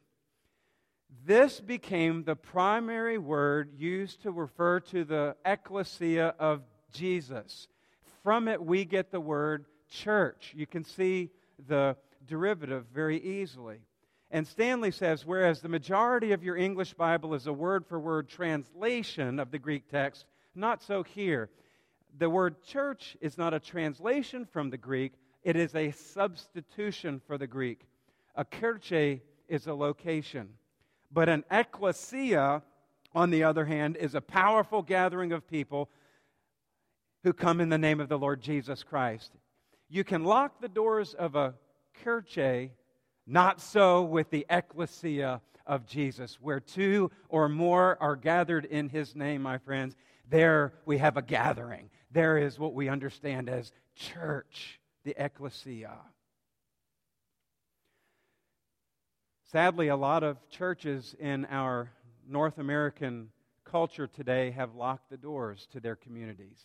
This 1.25 1.61
became 1.61 2.25
the 2.25 2.35
primary 2.35 3.19
word 3.19 3.71
used 3.76 4.23
to 4.23 4.33
refer 4.33 4.81
to 4.81 5.04
the 5.04 5.37
ecclesia 5.45 6.35
of 6.38 6.62
Jesus. 6.92 7.69
From 8.23 8.49
it, 8.49 8.62
we 8.62 8.85
get 8.85 9.11
the 9.11 9.21
word 9.21 9.66
church. 9.88 10.52
You 10.57 10.66
can 10.66 10.85
see 10.85 11.31
the 11.69 11.97
derivative 12.26 12.87
very 12.92 13.19
easily. 13.19 13.78
And 14.31 14.47
Stanley 14.47 14.90
says, 14.90 15.26
whereas 15.26 15.61
the 15.61 15.69
majority 15.69 16.33
of 16.33 16.42
your 16.42 16.57
English 16.57 16.95
Bible 16.95 17.35
is 17.35 17.47
a 17.47 17.52
word 17.52 17.87
for 17.87 18.00
word 18.00 18.28
translation 18.28 19.38
of 19.38 19.50
the 19.50 19.59
Greek 19.59 19.90
text, 19.90 20.25
not 20.54 20.83
so 20.83 21.02
here. 21.02 21.50
The 22.19 22.31
word 22.31 22.62
church 22.62 23.16
is 23.21 23.37
not 23.37 23.52
a 23.52 23.61
translation 23.61 24.47
from 24.47 24.71
the 24.71 24.78
Greek, 24.78 25.12
it 25.42 25.57
is 25.57 25.75
a 25.75 25.90
substitution 25.90 27.21
for 27.26 27.37
the 27.37 27.47
Greek. 27.47 27.83
A 28.35 28.45
kirche 28.45 29.21
is 29.49 29.66
a 29.66 29.75
location. 29.75 30.49
But 31.12 31.28
an 31.28 31.45
ecclesia, 31.50 32.62
on 33.14 33.31
the 33.31 33.45
other 33.45 33.64
hand, 33.66 33.97
is 33.97 34.14
a 34.14 34.21
powerful 34.21 34.83
gathering 34.83 35.33
of 35.33 35.47
people 35.47 35.90
who 37.23 37.33
come 37.33 37.61
in 37.61 37.69
the 37.69 37.78
name 37.78 38.00
of 38.00 38.09
the 38.09 38.19
Lord 38.19 38.40
Jesus 38.40 38.83
Christ. 38.83 39.33
You 39.88 40.04
can 40.04 40.25
lock 40.25 40.61
the 40.61 40.69
doors 40.69 41.14
of 41.14 41.37
a 41.37 41.54
kirche, 42.02 42.71
not 43.26 43.61
so 43.61 44.02
with 44.02 44.31
the 44.31 44.47
ecclesia 44.49 45.40
of 45.66 45.87
Jesus, 45.87 46.38
where 46.40 46.61
two 46.61 47.11
or 47.28 47.49
more 47.49 47.97
are 48.00 48.16
gathered 48.16 48.64
in 48.64 48.88
his 48.88 49.14
name, 49.14 49.42
my 49.42 49.59
friends. 49.59 49.95
There 50.28 50.73
we 50.87 50.99
have 50.99 51.16
a 51.16 51.23
gathering. 51.23 51.90
There 52.11 52.38
is 52.38 52.59
what 52.59 52.75
we 52.75 52.88
understand 52.88 53.49
as 53.49 53.71
church, 53.95 54.81
the 55.04 55.14
ecclesia. 55.23 55.99
Sadly, 59.52 59.88
a 59.88 59.97
lot 59.97 60.23
of 60.23 60.38
churches 60.49 61.14
in 61.21 61.44
our 61.44 61.90
North 62.26 62.56
American 62.56 63.28
culture 63.64 64.06
today 64.06 64.50
have 64.52 64.75
locked 64.75 65.11
the 65.11 65.18
doors 65.18 65.68
to 65.73 65.80
their 65.80 65.94
communities. 65.94 66.59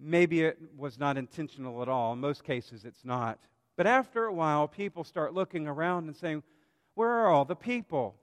Maybe 0.00 0.42
it 0.42 0.58
was 0.76 0.98
not 0.98 1.16
intentional 1.16 1.80
at 1.80 1.88
all. 1.88 2.12
In 2.12 2.18
most 2.18 2.42
cases, 2.42 2.84
it's 2.84 3.04
not. 3.04 3.38
But 3.76 3.86
after 3.86 4.24
a 4.24 4.34
while, 4.34 4.66
people 4.66 5.04
start 5.04 5.32
looking 5.32 5.68
around 5.68 6.08
and 6.08 6.16
saying, 6.16 6.42
Where 6.94 7.08
are 7.08 7.28
all 7.28 7.44
the 7.44 7.54
people? 7.54 8.16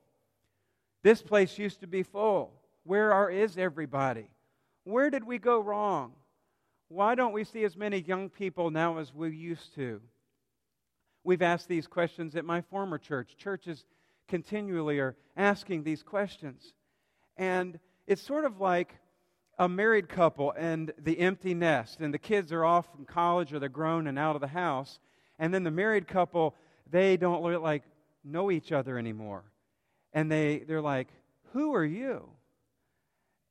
This 1.03 1.21
place 1.21 1.57
used 1.57 1.79
to 1.79 1.87
be 1.87 2.03
full. 2.03 2.51
Where 2.83 3.13
are, 3.13 3.31
is 3.31 3.57
everybody? 3.57 4.27
Where 4.83 5.09
did 5.09 5.23
we 5.23 5.37
go 5.37 5.61
wrong? 5.61 6.11
Why 6.89 7.15
don't 7.15 7.31
we 7.31 7.45
see 7.45 7.63
as 7.63 7.77
many 7.77 8.01
young 8.01 8.29
people 8.29 8.71
now 8.71 8.97
as 8.97 9.13
we 9.15 9.33
used 9.33 9.73
to? 9.75 10.01
We've 11.25 11.41
asked 11.41 11.67
these 11.67 11.87
questions 11.87 12.35
at 12.35 12.45
my 12.45 12.61
former 12.61 12.99
church. 12.99 13.35
Churches 13.35 13.83
continually 14.27 14.99
are 14.99 15.15
asking 15.35 15.83
these 15.83 16.03
questions. 16.03 16.73
And 17.35 17.79
it's 18.05 18.21
sort 18.21 18.45
of 18.45 18.61
like 18.61 18.95
a 19.57 19.67
married 19.67 20.07
couple 20.07 20.53
and 20.55 20.93
the 20.99 21.19
empty 21.19 21.55
nest, 21.55 21.99
and 21.99 22.13
the 22.13 22.19
kids 22.19 22.51
are 22.51 22.63
off 22.63 22.91
from 22.91 23.05
college 23.05 23.51
or 23.51 23.59
they're 23.59 23.69
grown 23.69 24.05
and 24.05 24.19
out 24.19 24.35
of 24.35 24.41
the 24.41 24.47
house. 24.47 24.99
And 25.39 25.51
then 25.51 25.63
the 25.63 25.71
married 25.71 26.07
couple, 26.07 26.55
they 26.91 27.17
don't 27.17 27.41
like 27.59 27.83
know 28.23 28.51
each 28.51 28.71
other 28.71 28.99
anymore. 28.99 29.43
And 30.13 30.31
they, 30.31 30.59
they're 30.59 30.79
like, 30.79 31.07
Who 31.53 31.73
are 31.73 31.83
you? 31.85 32.29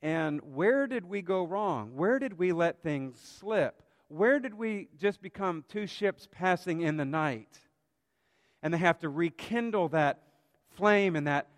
And 0.01 0.41
where 0.55 0.87
did 0.87 1.05
we 1.05 1.23
go 1.23 1.45
wrong? 1.45 1.97
Where 1.97 2.21
did 2.21 2.39
we 2.39 2.53
let 2.53 2.85
things 2.85 3.19
slip? 3.19 3.83
Where 4.09 4.39
did 4.39 4.55
we 4.55 4.89
just 4.97 5.21
become 5.21 5.65
two 5.69 5.89
ships 5.89 6.29
passing 6.31 6.83
in 6.83 6.97
the 6.97 7.05
night? 7.05 7.59
And 8.65 8.73
they 8.73 8.79
have 8.79 8.99
to 9.01 9.11
rekindle 9.11 9.91
that 9.91 10.23
flame 10.71 11.17
and 11.17 11.27
that 11.27 11.49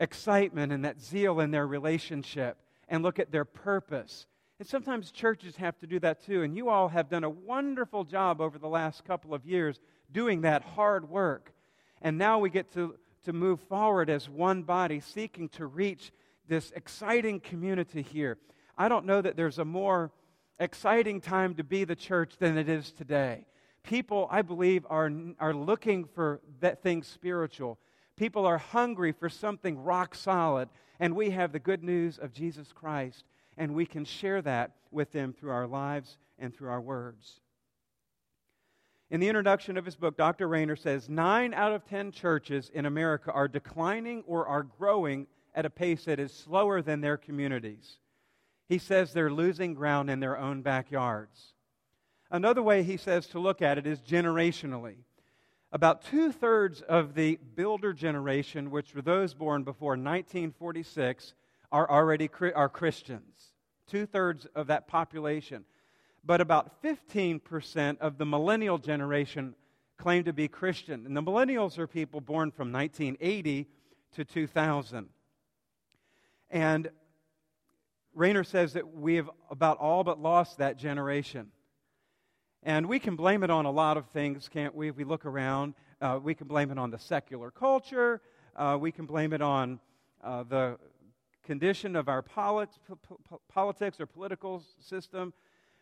excitement 0.00 0.72
and 0.72 0.86
that 0.86 1.00
zeal 1.00 1.38
in 1.38 1.50
their 1.50 1.66
relationship 1.66 2.56
and 2.88 3.02
look 3.02 3.18
at 3.18 3.30
their 3.30 3.44
purpose. 3.44 4.26
And 4.58 4.66
sometimes 4.66 5.10
churches 5.10 5.56
have 5.56 5.78
to 5.80 5.86
do 5.86 6.00
that 6.00 6.24
too. 6.24 6.42
And 6.42 6.56
you 6.56 6.70
all 6.70 6.88
have 6.88 7.10
done 7.10 7.24
a 7.24 7.30
wonderful 7.30 8.04
job 8.04 8.40
over 8.40 8.58
the 8.58 8.68
last 8.68 9.04
couple 9.04 9.34
of 9.34 9.44
years 9.44 9.80
doing 10.10 10.40
that 10.40 10.62
hard 10.62 11.10
work. 11.10 11.52
And 12.00 12.16
now 12.16 12.38
we 12.38 12.48
get 12.48 12.72
to, 12.72 12.94
to 13.26 13.34
move 13.34 13.60
forward 13.60 14.08
as 14.08 14.30
one 14.30 14.62
body, 14.62 15.00
seeking 15.00 15.50
to 15.50 15.66
reach 15.66 16.10
this 16.48 16.72
exciting 16.74 17.38
community 17.38 18.00
here. 18.00 18.38
I 18.78 18.88
don't 18.88 19.04
know 19.04 19.20
that 19.20 19.36
there's 19.36 19.58
a 19.58 19.64
more 19.64 20.10
exciting 20.58 21.20
time 21.20 21.54
to 21.56 21.64
be 21.64 21.84
the 21.84 21.96
church 21.96 22.38
than 22.38 22.56
it 22.56 22.70
is 22.70 22.92
today 22.92 23.44
people, 23.88 24.28
I 24.30 24.42
believe, 24.42 24.84
are, 24.90 25.10
are 25.40 25.54
looking 25.54 26.04
for 26.04 26.40
that 26.60 26.82
thing 26.82 27.02
spiritual. 27.02 27.78
People 28.16 28.44
are 28.44 28.58
hungry 28.58 29.12
for 29.12 29.30
something 29.30 29.82
rock 29.82 30.14
solid. 30.14 30.68
And 31.00 31.16
we 31.16 31.30
have 31.30 31.52
the 31.52 31.58
good 31.58 31.82
news 31.82 32.18
of 32.18 32.34
Jesus 32.34 32.70
Christ. 32.72 33.24
And 33.56 33.74
we 33.74 33.86
can 33.86 34.04
share 34.04 34.42
that 34.42 34.72
with 34.90 35.12
them 35.12 35.32
through 35.32 35.52
our 35.52 35.66
lives 35.66 36.18
and 36.38 36.54
through 36.54 36.68
our 36.68 36.80
words. 36.80 37.40
In 39.10 39.20
the 39.20 39.28
introduction 39.28 39.78
of 39.78 39.86
his 39.86 39.96
book, 39.96 40.18
Dr. 40.18 40.48
Rainer 40.48 40.76
says 40.76 41.08
nine 41.08 41.54
out 41.54 41.72
of 41.72 41.86
ten 41.86 42.12
churches 42.12 42.70
in 42.74 42.84
America 42.84 43.32
are 43.32 43.48
declining 43.48 44.22
or 44.26 44.46
are 44.46 44.64
growing 44.64 45.26
at 45.54 45.64
a 45.64 45.70
pace 45.70 46.04
that 46.04 46.20
is 46.20 46.30
slower 46.30 46.82
than 46.82 47.00
their 47.00 47.16
communities. 47.16 48.00
He 48.68 48.76
says 48.76 49.14
they're 49.14 49.30
losing 49.30 49.72
ground 49.72 50.10
in 50.10 50.20
their 50.20 50.36
own 50.36 50.60
backyards. 50.60 51.54
Another 52.30 52.62
way 52.62 52.82
he 52.82 52.96
says 52.96 53.26
to 53.28 53.38
look 53.38 53.62
at 53.62 53.78
it 53.78 53.86
is 53.86 54.00
generationally. 54.00 54.96
About 55.72 56.02
two 56.02 56.32
thirds 56.32 56.80
of 56.82 57.14
the 57.14 57.38
builder 57.54 57.92
generation, 57.92 58.70
which 58.70 58.94
were 58.94 59.02
those 59.02 59.34
born 59.34 59.64
before 59.64 59.90
1946, 59.90 61.34
are 61.70 61.90
already 61.90 62.30
are 62.54 62.68
Christians. 62.68 63.52
Two 63.86 64.06
thirds 64.06 64.46
of 64.54 64.66
that 64.68 64.86
population. 64.88 65.64
but 66.24 66.40
about 66.40 66.82
15% 66.82 67.98
of 68.00 68.18
the 68.18 68.26
millennial 68.26 68.78
generation 68.78 69.54
claim 69.96 70.24
to 70.24 70.32
be 70.32 70.46
Christian. 70.46 71.06
And 71.06 71.16
the 71.16 71.22
millennials 71.22 71.78
are 71.78 71.86
people 71.86 72.20
born 72.20 72.50
from 72.50 72.72
1980 72.72 73.66
to 74.12 74.24
2000. 74.24 75.08
And 76.50 76.90
Rainer 78.14 78.44
says 78.44 78.74
that 78.74 78.94
we 78.94 79.16
have 79.16 79.30
about 79.50 79.78
all 79.78 80.04
but 80.04 80.20
lost 80.20 80.58
that 80.58 80.76
generation. 80.76 81.50
And 82.64 82.86
we 82.86 82.98
can 82.98 83.14
blame 83.14 83.44
it 83.44 83.50
on 83.50 83.66
a 83.66 83.70
lot 83.70 83.96
of 83.96 84.06
things, 84.08 84.48
can't 84.48 84.74
we? 84.74 84.88
If 84.88 84.96
we 84.96 85.04
look 85.04 85.24
around, 85.24 85.74
uh, 86.00 86.18
we 86.20 86.34
can 86.34 86.48
blame 86.48 86.72
it 86.72 86.78
on 86.78 86.90
the 86.90 86.98
secular 86.98 87.52
culture. 87.52 88.20
Uh, 88.56 88.76
we 88.80 88.90
can 88.90 89.06
blame 89.06 89.32
it 89.32 89.40
on 89.40 89.78
uh, 90.24 90.42
the 90.42 90.76
condition 91.44 91.94
of 91.94 92.08
our 92.08 92.20
polit- 92.20 92.78
politics 93.48 94.00
or 94.00 94.06
political 94.06 94.64
system. 94.80 95.32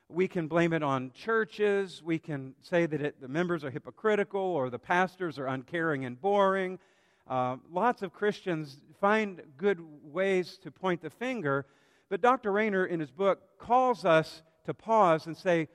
We 0.08 0.28
can 0.28 0.48
blame 0.48 0.74
it 0.74 0.82
on 0.82 1.12
churches. 1.12 2.02
We 2.04 2.18
can 2.18 2.54
say 2.60 2.84
that 2.84 3.00
it, 3.00 3.20
the 3.22 3.28
members 3.28 3.64
are 3.64 3.70
hypocritical 3.70 4.40
or 4.40 4.68
the 4.68 4.78
pastors 4.78 5.38
are 5.38 5.46
uncaring 5.46 6.04
and 6.04 6.20
boring. 6.20 6.78
Uh, 7.26 7.56
lots 7.72 8.02
of 8.02 8.12
Christians 8.12 8.76
find 9.00 9.42
good 9.56 9.80
ways 10.04 10.58
to 10.58 10.70
point 10.70 11.00
the 11.00 11.10
finger, 11.10 11.66
but 12.10 12.20
Dr. 12.20 12.52
Rainer, 12.52 12.84
in 12.84 13.00
his 13.00 13.10
book, 13.10 13.58
calls 13.58 14.04
us 14.04 14.42
to 14.66 14.74
pause 14.74 15.26
and 15.26 15.36
say, 15.36 15.68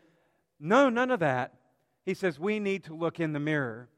no, 0.61 0.89
none 0.89 1.11
of 1.11 1.19
that. 1.19 1.55
He 2.05 2.13
says 2.13 2.39
we 2.39 2.59
need 2.59 2.85
to 2.85 2.95
look 2.95 3.19
in 3.19 3.33
the 3.33 3.39
mirror. 3.39 3.89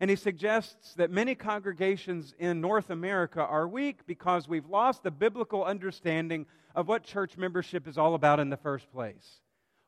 And 0.00 0.10
he 0.10 0.16
suggests 0.16 0.94
that 0.94 1.10
many 1.10 1.34
congregations 1.34 2.34
in 2.38 2.60
North 2.60 2.90
America 2.90 3.40
are 3.40 3.68
weak 3.68 4.06
because 4.06 4.48
we've 4.48 4.68
lost 4.68 5.02
the 5.02 5.10
biblical 5.10 5.64
understanding 5.64 6.46
of 6.74 6.88
what 6.88 7.02
church 7.02 7.36
membership 7.36 7.88
is 7.88 7.96
all 7.96 8.14
about 8.14 8.40
in 8.40 8.50
the 8.50 8.58
first 8.58 8.90
place. 8.92 9.40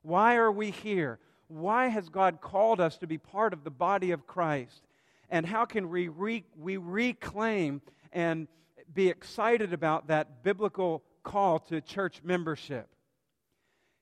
Why 0.03 0.37
are 0.37 0.53
we 0.53 0.71
here? 0.71 1.19
Why 1.49 1.89
has 1.89 2.09
God 2.09 2.41
called 2.41 2.81
us 2.81 2.97
to 2.99 3.07
be 3.07 3.19
part 3.19 3.53
of 3.53 3.65
the 3.65 3.71
body 3.71 4.11
of 4.13 4.27
Christ? 4.27 4.83
And 5.31 5.45
how 5.45 5.67
can 5.67 5.91
we, 5.91 6.09
re- 6.09 6.45
we 6.57 6.79
reclaim 6.79 7.83
and 8.13 8.49
be 8.95 9.09
excited 9.09 9.75
about 9.75 10.09
that 10.09 10.43
biblical 10.43 11.03
call 11.23 11.59
to 11.59 11.83
church 11.83 12.23
membership? 12.25 12.89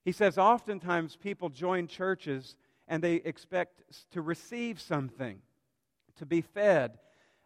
He 0.06 0.12
says 0.12 0.38
oftentimes 0.38 1.16
people 1.16 1.48
join 1.48 1.88
churches 1.88 2.54
and 2.86 3.02
they 3.02 3.16
expect 3.16 3.82
to 4.12 4.22
receive 4.22 4.80
something, 4.80 5.40
to 6.18 6.24
be 6.24 6.42
fed. 6.42 6.98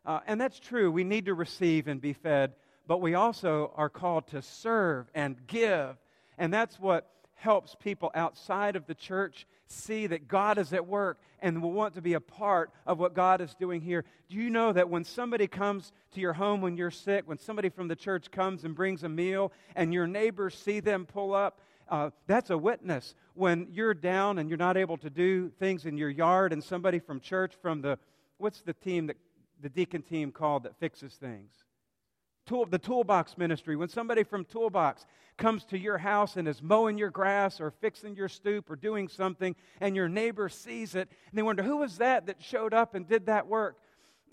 Uh, 0.05 0.21
and 0.27 0.39
that's 0.39 0.61
true. 0.61 0.91
We 0.93 1.03
need 1.03 1.25
to 1.25 1.33
receive 1.33 1.89
and 1.89 2.03
be 2.03 2.13
fed, 2.13 2.53
but 2.87 3.01
we 3.01 3.15
also 3.15 3.73
are 3.77 3.89
called 3.89 4.27
to 4.29 4.43
serve 4.43 5.11
and 5.15 5.39
give. 5.47 5.97
And 6.37 6.53
that's 6.53 6.79
what 6.79 7.11
helps 7.37 7.75
people 7.77 8.11
outside 8.15 8.77
of 8.77 8.87
the 8.87 8.95
church 8.95 9.47
see 9.67 10.07
that 10.09 10.29
God 10.29 10.59
is 10.59 10.75
at 10.75 10.87
work 10.87 11.19
and 11.41 11.63
will 11.63 11.73
want 11.73 11.95
to 11.95 12.03
be 12.03 12.13
a 12.13 12.21
part 12.21 12.71
of 12.85 12.99
what 12.99 13.15
God 13.15 13.41
is 13.41 13.55
doing 13.55 13.81
here. 13.81 14.05
Do 14.29 14.37
you 14.37 14.51
know 14.51 14.75
that 14.75 14.91
when 14.91 15.05
somebody 15.05 15.47
comes 15.47 15.93
to 16.13 16.21
your 16.21 16.35
home 16.35 16.61
when 16.61 16.77
you're 16.77 16.91
sick, 16.91 17.27
when 17.27 17.39
somebody 17.39 17.71
from 17.71 17.89
the 17.89 17.97
church 17.97 18.31
comes 18.31 18.65
and 18.65 18.75
brings 18.75 19.03
a 19.03 19.09
meal, 19.09 19.51
and 19.75 19.95
your 19.95 20.07
neighbors 20.07 20.55
see 20.55 20.81
them 20.81 21.07
pull 21.07 21.33
up, 21.33 21.63
uh, 21.91 22.11
that's 22.27 22.51
a 22.51 22.57
witness. 22.57 23.15
When 23.35 23.69
you're 23.73 23.95
down 23.95 24.39
and 24.39 24.49
you're 24.49 24.59
not 24.59 24.77
able 24.77 24.97
to 24.99 25.11
do 25.11 25.51
things 25.59 25.85
in 25.85 25.99
your 25.99 26.11
yard, 26.11 26.53
and 26.53 26.63
somebody 26.63 26.99
from 26.99 27.21
church, 27.21 27.55
from 27.61 27.83
the 27.83 27.99
what's 28.39 28.63
the 28.63 28.73
team 28.73 29.09
that 29.09 29.17
the 29.61 29.69
deacon 29.69 30.03
team 30.03 30.33
called 30.33 30.63
that 30.63 30.79
fixes 30.79 31.15
things? 31.15 31.53
Tool, 32.47 32.65
the 32.65 32.79
toolbox 32.79 33.37
ministry. 33.37 33.77
When 33.77 33.89
somebody 33.89 34.25
from 34.25 34.45
Toolbox 34.45 35.05
comes 35.37 35.65
to 35.67 35.79
your 35.79 35.99
house 35.99 36.37
and 36.37 36.49
is 36.49 36.63
mowing 36.63 36.99
your 36.99 37.11
grass 37.11 37.61
or 37.61 37.71
fixing 37.71 38.17
your 38.17 38.29
stoop 38.29 38.71
or 38.71 38.77
doing 38.77 39.09
something, 39.09 39.55
and 39.81 39.95
your 39.95 40.09
neighbor 40.09 40.49
sees 40.49 40.95
it, 40.95 41.09
and 41.31 41.39
they 41.39 41.43
wonder, 41.43 41.63
who 41.63 41.79
was 41.79 41.99
that 41.99 42.27
that 42.27 42.43
showed 42.43 42.75
up 42.75 42.95
and 42.95 43.07
did 43.07 43.27
that 43.27 43.47
work? 43.47 43.79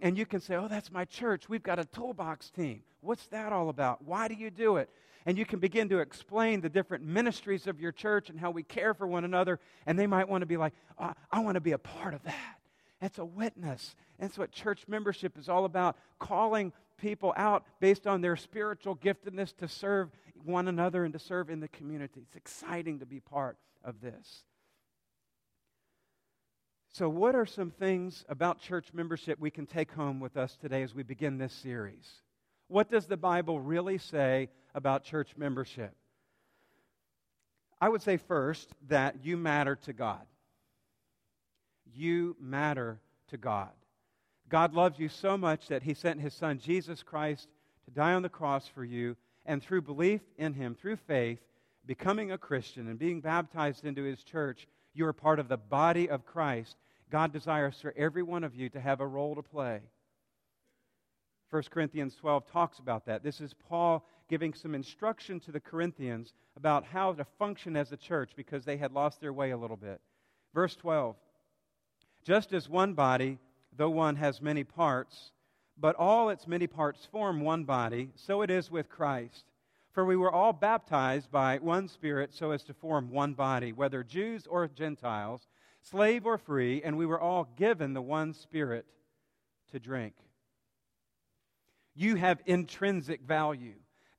And 0.02 0.18
you 0.18 0.26
can 0.26 0.40
say, 0.40 0.56
oh, 0.56 0.68
that's 0.68 0.92
my 0.92 1.06
church. 1.06 1.50
We've 1.50 1.64
got 1.64 1.80
a 1.80 1.86
toolbox 1.86 2.50
team. 2.50 2.84
What's 3.02 3.28
that 3.28 3.52
all 3.52 3.70
about? 3.70 4.04
Why 4.04 4.28
do 4.28 4.36
you 4.36 4.52
do 4.52 4.78
it? 4.78 4.90
And 5.28 5.38
you 5.38 5.46
can 5.46 5.60
begin 5.60 5.90
to 5.90 6.00
explain 6.00 6.62
the 6.62 6.70
different 6.70 7.04
ministries 7.04 7.68
of 7.68 7.82
your 7.82 7.92
church 7.92 8.30
and 8.30 8.40
how 8.40 8.50
we 8.50 8.64
care 8.64 8.94
for 8.94 9.06
one 9.06 9.26
another. 9.26 9.60
And 9.86 10.00
they 10.00 10.08
might 10.08 10.30
want 10.30 10.42
to 10.42 10.46
be 10.46 10.56
like, 10.56 10.72
oh, 10.98 11.12
I 11.30 11.42
want 11.42 11.56
to 11.56 11.62
be 11.62 11.74
a 11.74 11.78
part 11.78 12.14
of 12.14 12.24
that. 12.24 12.56
That's 13.02 13.18
a 13.18 13.26
witness. 13.26 13.94
That's 14.18 14.38
what 14.38 14.54
church 14.54 14.86
membership 14.88 15.38
is 15.38 15.50
all 15.50 15.66
about 15.66 15.98
calling 16.18 16.72
people 16.98 17.34
out 17.36 17.66
based 17.82 18.08
on 18.08 18.22
their 18.22 18.38
spiritual 18.38 18.96
giftedness 18.96 19.54
to 19.58 19.68
serve 19.68 20.12
one 20.46 20.70
another 20.70 21.04
and 21.04 21.12
to 21.12 21.20
serve 21.20 21.50
in 21.50 21.60
the 21.60 21.68
community. 21.68 22.22
It's 22.22 22.38
exciting 22.38 23.00
to 23.00 23.06
be 23.06 23.20
part 23.20 23.58
of 23.84 24.00
this. 24.00 24.46
So, 26.94 27.10
what 27.10 27.36
are 27.36 27.46
some 27.46 27.70
things 27.70 28.24
about 28.30 28.62
church 28.62 28.94
membership 28.94 29.40
we 29.40 29.52
can 29.52 29.66
take 29.66 29.92
home 29.92 30.22
with 30.22 30.38
us 30.38 30.56
today 30.56 30.84
as 30.84 30.96
we 30.96 31.04
begin 31.04 31.38
this 31.38 31.54
series? 31.54 32.22
What 32.68 32.92
does 32.92 33.06
the 33.06 33.18
Bible 33.18 33.60
really 33.60 33.98
say 33.98 34.50
about 34.76 35.04
church 35.04 35.30
membership? 35.38 35.94
I 37.80 37.90
would 37.90 38.02
say 38.02 38.18
first 38.18 38.70
that 38.88 39.24
you 39.24 39.38
matter 39.38 39.76
to 39.84 39.94
God. 39.94 40.26
You 41.94 42.36
matter 42.40 43.00
to 43.30 43.38
God. 43.38 43.70
God 44.50 44.74
loves 44.74 45.00
you 45.00 45.10
so 45.10 45.38
much 45.38 45.68
that 45.68 45.84
he 45.84 45.94
sent 45.94 46.22
his 46.22 46.34
son 46.34 46.60
Jesus 46.60 47.04
Christ 47.04 47.48
to 47.86 47.92
die 47.92 48.14
on 48.14 48.22
the 48.22 48.30
cross 48.30 48.68
for 48.68 48.84
you, 48.84 49.16
and 49.46 49.62
through 49.62 49.82
belief 49.82 50.22
in 50.38 50.54
him, 50.54 50.76
through 50.76 50.98
faith, 50.98 51.40
becoming 51.86 52.32
a 52.32 52.38
Christian 52.38 52.88
and 52.88 53.00
being 53.00 53.22
baptized 53.22 53.86
into 53.86 54.04
his 54.04 54.24
church, 54.24 54.68
you 54.94 55.06
are 55.06 55.14
part 55.14 55.40
of 55.40 55.48
the 55.48 55.58
body 55.58 56.10
of 56.10 56.26
Christ. 56.26 56.76
God 57.10 57.32
desires 57.32 57.80
for 57.80 57.94
every 57.96 58.24
one 58.24 58.44
of 58.44 58.56
you 58.56 58.68
to 58.70 58.82
have 58.82 59.00
a 59.00 59.08
role 59.08 59.36
to 59.36 59.42
play. 59.42 59.82
1 61.50 61.64
Corinthians 61.72 62.16
12 62.16 62.52
talks 62.52 62.80
about 62.80 63.06
that. 63.06 63.24
This 63.24 63.40
is 63.40 63.54
Paul 63.54 64.06
giving 64.30 64.54
some 64.54 64.76
instruction 64.76 65.40
to 65.42 65.52
the 65.52 65.60
Corinthians 65.60 66.34
about 66.58 66.84
how 66.84 67.14
to 67.14 67.26
function 67.40 67.78
as 67.78 67.92
a 67.92 67.98
church 67.98 68.32
because 68.36 68.66
they 68.66 68.78
had 68.78 68.92
lost 68.92 69.22
their 69.22 69.32
way 69.32 69.52
a 69.52 69.58
little 69.58 69.78
bit. 69.78 70.02
Verse 70.54 70.76
12 70.76 71.16
Just 72.24 72.52
as 72.52 72.68
one 72.68 72.94
body, 72.94 73.40
though 73.76 73.90
one 73.90 74.18
has 74.18 74.42
many 74.42 74.66
parts, 74.66 75.32
but 75.78 75.96
all 75.96 76.30
its 76.30 76.48
many 76.48 76.68
parts 76.68 77.06
form 77.06 77.40
one 77.40 77.64
body, 77.64 78.10
so 78.16 78.42
it 78.42 78.50
is 78.50 78.70
with 78.70 78.90
Christ. 78.90 79.46
For 79.94 80.04
we 80.06 80.18
were 80.18 80.32
all 80.32 80.54
baptized 80.54 81.32
by 81.32 81.58
one 81.60 81.88
Spirit 81.88 82.34
so 82.34 82.52
as 82.52 82.64
to 82.64 82.74
form 82.74 83.10
one 83.10 83.34
body, 83.34 83.72
whether 83.72 84.04
Jews 84.04 84.46
or 84.48 84.68
Gentiles, 84.68 85.48
slave 85.82 86.26
or 86.26 86.38
free, 86.38 86.84
and 86.84 86.98
we 86.98 87.06
were 87.06 87.20
all 87.20 87.48
given 87.56 87.94
the 87.94 88.02
one 88.02 88.34
Spirit 88.34 88.86
to 89.72 89.80
drink. 89.80 90.14
You 91.98 92.16
have 92.16 92.40
intrinsic 92.46 93.22
value. 93.22 93.74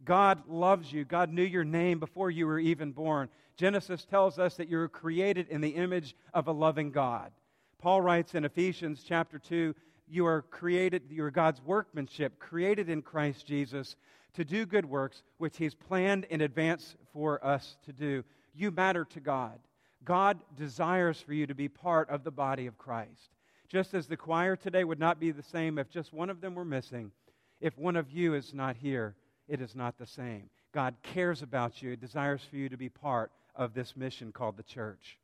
God 0.05 0.43
loves 0.49 0.93
you. 0.93 1.05
God 1.05 1.33
knew 1.33 1.45
your 1.45 1.64
name 1.64 2.01
before 2.01 2.29
you 2.29 2.47
were 2.49 2.59
even 2.59 2.91
born. 2.91 3.29
Genesis 3.57 4.05
tells 4.05 4.37
us 4.37 4.57
that 4.57 4.69
you 4.69 4.79
were 4.79 4.88
created 4.88 5.49
in 5.49 5.61
the 5.61 5.71
image 5.71 6.17
of 6.35 6.49
a 6.49 6.53
loving 6.53 6.91
God. 6.91 7.31
Paul 7.79 8.03
writes 8.03 8.35
in 8.35 8.45
Ephesians 8.45 9.05
chapter 9.07 9.38
2 9.38 9.77
you 10.09 10.27
are 10.27 10.43
created, 10.43 11.03
you 11.11 11.23
are 11.23 11.31
God's 11.31 11.62
workmanship, 11.62 12.41
created 12.41 12.88
in 12.88 13.01
Christ 13.01 13.47
Jesus 13.47 13.95
to 14.35 14.45
do 14.45 14.67
good 14.67 14.87
works, 14.87 15.23
which 15.37 15.57
He's 15.57 15.75
planned 15.75 16.25
in 16.31 16.41
advance 16.41 16.97
for 17.12 17.45
us 17.45 17.77
to 17.85 17.93
do. 17.93 18.25
You 18.55 18.73
matter 18.73 19.05
to 19.05 19.21
God. 19.21 19.61
God 20.05 20.41
desires 20.57 21.21
for 21.21 21.33
you 21.33 21.47
to 21.47 21.55
be 21.55 21.69
part 21.69 22.11
of 22.11 22.25
the 22.25 22.31
body 22.33 22.67
of 22.67 22.79
Christ. 22.79 23.37
Just 23.69 23.95
as 23.95 24.07
the 24.07 24.17
choir 24.17 24.57
today 24.57 24.83
would 24.83 24.99
not 24.99 25.21
be 25.21 25.31
the 25.31 25.43
same 25.43 25.79
if 25.79 25.91
just 25.91 26.12
one 26.12 26.31
of 26.31 26.41
them 26.41 26.55
were 26.55 26.64
missing, 26.64 27.12
if 27.61 27.77
one 27.79 27.97
of 27.97 28.11
you 28.11 28.35
is 28.35 28.55
not 28.55 28.77
here, 28.77 29.14
it 29.49 29.61
is 29.61 29.75
not 29.75 29.99
the 29.99 30.07
same. 30.07 30.51
God 30.73 30.94
cares 31.03 31.42
about 31.42 31.83
you, 31.83 31.97
desires 31.97 32.42
for 32.49 32.57
you 32.57 32.68
to 32.68 32.77
be 32.77 32.88
part 32.88 33.33
of 33.55 33.75
this 33.75 33.97
mission 33.97 34.33
called 34.33 34.57
the 34.57 34.62
church. 34.62 35.18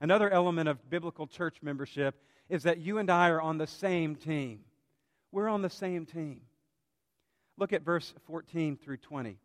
Another 0.00 0.30
element 0.30 0.68
of 0.68 0.90
biblical 0.90 1.26
church 1.26 1.56
membership 1.62 2.20
is 2.48 2.64
that 2.64 2.78
you 2.78 2.98
and 2.98 3.10
I 3.10 3.30
are 3.30 3.40
on 3.40 3.58
the 3.58 3.66
same 3.66 4.14
team. 4.14 4.60
We're 5.32 5.48
on 5.48 5.62
the 5.62 5.70
same 5.70 6.06
team. 6.06 6.42
Look 7.56 7.72
at 7.72 7.82
verse 7.82 8.12
14 8.26 8.76
through 8.76 8.98
20. 8.98 9.38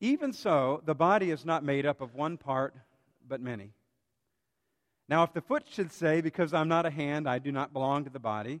Even 0.00 0.32
so, 0.32 0.82
the 0.84 0.94
body 0.94 1.30
is 1.30 1.44
not 1.44 1.64
made 1.64 1.86
up 1.86 2.00
of 2.00 2.14
one 2.14 2.36
part, 2.36 2.74
but 3.26 3.40
many. 3.40 3.72
Now, 5.08 5.24
if 5.24 5.32
the 5.32 5.40
foot 5.40 5.64
should 5.68 5.92
say, 5.92 6.20
Because 6.20 6.54
I'm 6.54 6.68
not 6.68 6.86
a 6.86 6.90
hand, 6.90 7.28
I 7.28 7.38
do 7.38 7.52
not 7.52 7.72
belong 7.72 8.04
to 8.04 8.10
the 8.10 8.18
body, 8.18 8.60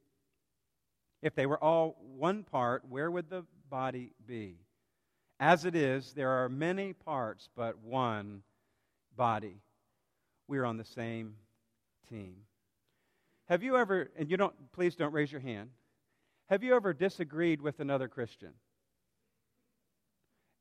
If 1.21 1.35
they 1.35 1.45
were 1.45 1.63
all 1.63 1.97
one 2.17 2.43
part, 2.43 2.83
where 2.89 3.11
would 3.11 3.29
the 3.29 3.45
body 3.69 4.13
be? 4.25 4.57
As 5.39 5.65
it 5.65 5.75
is, 5.75 6.13
there 6.13 6.29
are 6.29 6.49
many 6.49 6.93
parts, 6.93 7.49
but 7.55 7.77
one 7.79 8.43
body. 9.15 9.61
We're 10.47 10.65
on 10.65 10.77
the 10.77 10.85
same 10.85 11.35
team. 12.09 12.35
Have 13.49 13.63
you 13.63 13.77
ever, 13.77 14.09
and 14.17 14.29
you 14.29 14.37
don't, 14.37 14.53
please 14.71 14.95
don't 14.95 15.13
raise 15.13 15.31
your 15.31 15.41
hand, 15.41 15.69
have 16.49 16.63
you 16.63 16.75
ever 16.75 16.93
disagreed 16.93 17.61
with 17.61 17.79
another 17.79 18.07
Christian? 18.07 18.53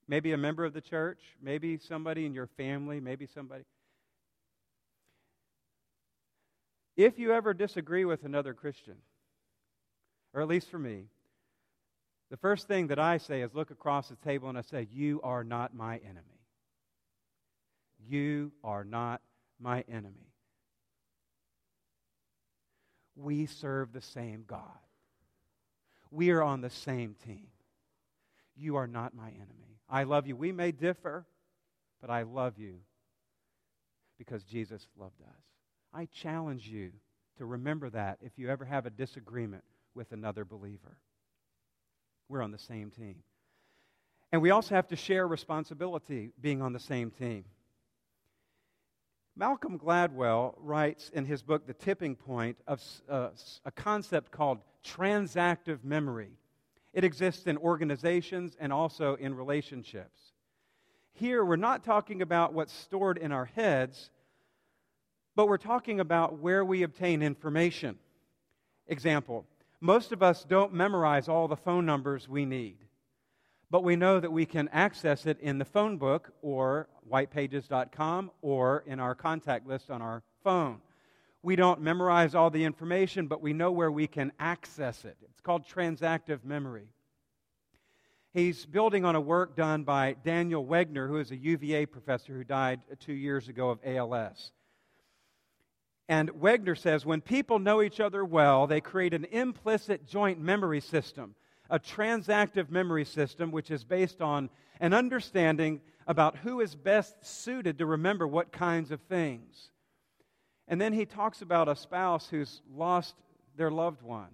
Maybe 0.06 0.32
a 0.32 0.36
member 0.36 0.64
of 0.64 0.72
the 0.72 0.80
church, 0.80 1.20
maybe 1.42 1.78
somebody 1.78 2.26
in 2.26 2.34
your 2.34 2.46
family, 2.46 3.00
maybe 3.00 3.26
somebody. 3.26 3.64
If 6.96 7.18
you 7.18 7.32
ever 7.32 7.54
disagree 7.54 8.04
with 8.04 8.24
another 8.24 8.54
Christian, 8.54 8.96
or 10.32 10.40
at 10.40 10.48
least 10.48 10.70
for 10.70 10.78
me, 10.78 11.06
the 12.30 12.36
first 12.36 12.68
thing 12.68 12.88
that 12.88 12.98
I 12.98 13.18
say 13.18 13.42
is 13.42 13.54
look 13.54 13.70
across 13.70 14.08
the 14.08 14.16
table 14.16 14.48
and 14.48 14.56
I 14.56 14.62
say, 14.62 14.86
You 14.90 15.20
are 15.22 15.42
not 15.42 15.74
my 15.74 15.96
enemy. 15.96 16.40
You 18.08 18.52
are 18.62 18.84
not 18.84 19.20
my 19.58 19.84
enemy. 19.88 20.32
We 23.16 23.46
serve 23.46 23.92
the 23.92 24.00
same 24.00 24.44
God. 24.46 24.62
We 26.10 26.30
are 26.30 26.42
on 26.42 26.60
the 26.60 26.70
same 26.70 27.14
team. 27.26 27.48
You 28.56 28.76
are 28.76 28.86
not 28.86 29.14
my 29.14 29.28
enemy. 29.28 29.78
I 29.88 30.04
love 30.04 30.26
you. 30.26 30.36
We 30.36 30.52
may 30.52 30.70
differ, 30.72 31.26
but 32.00 32.10
I 32.10 32.22
love 32.22 32.58
you 32.58 32.76
because 34.18 34.44
Jesus 34.44 34.86
loved 34.98 35.20
us. 35.22 35.42
I 35.92 36.06
challenge 36.06 36.68
you 36.68 36.92
to 37.38 37.44
remember 37.44 37.90
that 37.90 38.18
if 38.22 38.32
you 38.38 38.48
ever 38.48 38.64
have 38.64 38.86
a 38.86 38.90
disagreement 38.90 39.64
with 39.94 40.12
another 40.12 40.44
believer. 40.44 40.98
We're 42.28 42.42
on 42.42 42.52
the 42.52 42.58
same 42.58 42.90
team. 42.90 43.16
And 44.32 44.40
we 44.40 44.50
also 44.50 44.74
have 44.74 44.88
to 44.88 44.96
share 44.96 45.26
responsibility 45.26 46.30
being 46.40 46.62
on 46.62 46.72
the 46.72 46.78
same 46.80 47.10
team. 47.10 47.44
Malcolm 49.36 49.78
Gladwell 49.78 50.54
writes 50.58 51.10
in 51.10 51.24
his 51.24 51.42
book, 51.42 51.66
The 51.66 51.74
Tipping 51.74 52.14
Point, 52.14 52.56
of 52.66 52.82
uh, 53.08 53.30
a 53.64 53.70
concept 53.70 54.30
called 54.30 54.58
transactive 54.84 55.82
memory. 55.82 56.32
It 56.92 57.04
exists 57.04 57.46
in 57.46 57.56
organizations 57.56 58.56
and 58.60 58.72
also 58.72 59.14
in 59.14 59.34
relationships. 59.34 60.32
Here, 61.12 61.44
we're 61.44 61.56
not 61.56 61.84
talking 61.84 62.22
about 62.22 62.52
what's 62.52 62.72
stored 62.72 63.18
in 63.18 63.32
our 63.32 63.46
heads, 63.46 64.10
but 65.36 65.48
we're 65.48 65.58
talking 65.58 66.00
about 66.00 66.38
where 66.38 66.64
we 66.64 66.82
obtain 66.82 67.22
information. 67.22 67.98
Example 68.86 69.46
most 69.80 70.12
of 70.12 70.22
us 70.22 70.44
don't 70.44 70.74
memorize 70.74 71.28
all 71.28 71.48
the 71.48 71.56
phone 71.56 71.86
numbers 71.86 72.28
we 72.28 72.44
need, 72.44 72.76
but 73.70 73.82
we 73.82 73.96
know 73.96 74.20
that 74.20 74.32
we 74.32 74.44
can 74.44 74.68
access 74.72 75.26
it 75.26 75.40
in 75.40 75.58
the 75.58 75.64
phone 75.64 75.96
book 75.96 76.32
or 76.42 76.88
whitepages.com 77.10 78.30
or 78.42 78.84
in 78.86 79.00
our 79.00 79.14
contact 79.14 79.66
list 79.66 79.90
on 79.90 80.02
our 80.02 80.22
phone. 80.44 80.80
We 81.42 81.56
don't 81.56 81.80
memorize 81.80 82.34
all 82.34 82.50
the 82.50 82.64
information, 82.64 83.26
but 83.26 83.40
we 83.40 83.54
know 83.54 83.72
where 83.72 83.90
we 83.90 84.06
can 84.06 84.32
access 84.38 85.06
it. 85.06 85.16
It's 85.22 85.40
called 85.40 85.66
transactive 85.66 86.44
memory. 86.44 86.88
He's 88.34 88.66
building 88.66 89.04
on 89.04 89.16
a 89.16 89.20
work 89.20 89.56
done 89.56 89.82
by 89.82 90.16
Daniel 90.22 90.64
Wegner, 90.64 91.08
who 91.08 91.16
is 91.16 91.30
a 91.30 91.36
UVA 91.36 91.86
professor 91.86 92.34
who 92.34 92.44
died 92.44 92.80
two 93.00 93.14
years 93.14 93.48
ago 93.48 93.70
of 93.70 93.80
ALS. 93.84 94.52
And 96.10 96.28
Wegner 96.32 96.76
says 96.76 97.06
when 97.06 97.20
people 97.20 97.60
know 97.60 97.80
each 97.80 98.00
other 98.00 98.24
well, 98.24 98.66
they 98.66 98.80
create 98.80 99.14
an 99.14 99.26
implicit 99.26 100.08
joint 100.08 100.40
memory 100.40 100.80
system, 100.80 101.36
a 101.70 101.78
transactive 101.78 102.68
memory 102.68 103.04
system, 103.04 103.52
which 103.52 103.70
is 103.70 103.84
based 103.84 104.20
on 104.20 104.50
an 104.80 104.92
understanding 104.92 105.80
about 106.08 106.38
who 106.38 106.60
is 106.60 106.74
best 106.74 107.24
suited 107.24 107.78
to 107.78 107.86
remember 107.86 108.26
what 108.26 108.50
kinds 108.50 108.90
of 108.90 109.00
things. 109.02 109.70
And 110.66 110.80
then 110.80 110.92
he 110.92 111.06
talks 111.06 111.42
about 111.42 111.68
a 111.68 111.76
spouse 111.76 112.28
who's 112.28 112.60
lost 112.74 113.14
their 113.56 113.70
loved 113.70 114.02
one, 114.02 114.30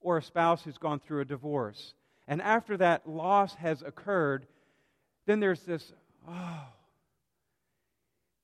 or 0.00 0.18
a 0.18 0.22
spouse 0.22 0.64
who's 0.64 0.78
gone 0.78 0.98
through 0.98 1.20
a 1.20 1.24
divorce. 1.24 1.94
And 2.26 2.42
after 2.42 2.76
that 2.78 3.08
loss 3.08 3.54
has 3.54 3.82
occurred, 3.82 4.48
then 5.26 5.38
there's 5.38 5.62
this, 5.62 5.92
oh, 6.28 6.66